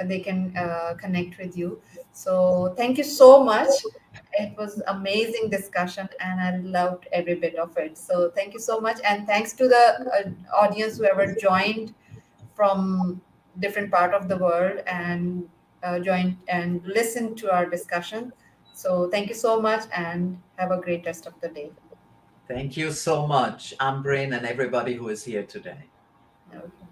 uh, 0.00 0.04
they 0.04 0.20
can 0.20 0.56
uh, 0.56 0.94
connect 0.98 1.38
with 1.38 1.56
you. 1.56 1.80
So 2.12 2.72
thank 2.76 2.98
you 2.98 3.04
so 3.04 3.42
much. 3.42 3.68
It 4.34 4.56
was 4.56 4.80
amazing 4.86 5.50
discussion, 5.50 6.08
and 6.20 6.40
I 6.40 6.56
loved 6.58 7.08
every 7.12 7.34
bit 7.34 7.56
of 7.56 7.76
it. 7.76 7.98
So 7.98 8.30
thank 8.30 8.54
you 8.54 8.60
so 8.60 8.80
much, 8.80 8.98
and 9.04 9.26
thanks 9.26 9.52
to 9.54 9.66
the 9.66 9.84
uh, 10.14 10.56
audience 10.56 10.98
whoever 10.98 11.34
joined 11.34 11.94
from 12.54 13.20
different 13.60 13.90
part 13.90 14.14
of 14.14 14.28
the 14.28 14.36
world 14.36 14.80
and 14.86 15.48
uh, 15.82 15.98
join 15.98 16.38
and 16.48 16.82
listen 16.86 17.34
to 17.36 17.52
our 17.52 17.66
discussion. 17.66 18.32
So 18.72 19.08
thank 19.10 19.28
you 19.28 19.34
so 19.34 19.60
much 19.60 19.84
and 19.94 20.38
have 20.56 20.70
a 20.70 20.80
great 20.80 21.06
rest 21.06 21.26
of 21.26 21.34
the 21.40 21.48
day. 21.48 21.70
Thank 22.48 22.76
you 22.76 22.92
so 22.92 23.26
much, 23.26 23.74
Ambreen, 23.80 24.36
and 24.36 24.44
everybody 24.46 24.94
who 24.94 25.08
is 25.08 25.24
here 25.24 25.44
today. 25.44 25.84
Okay. 26.54 26.83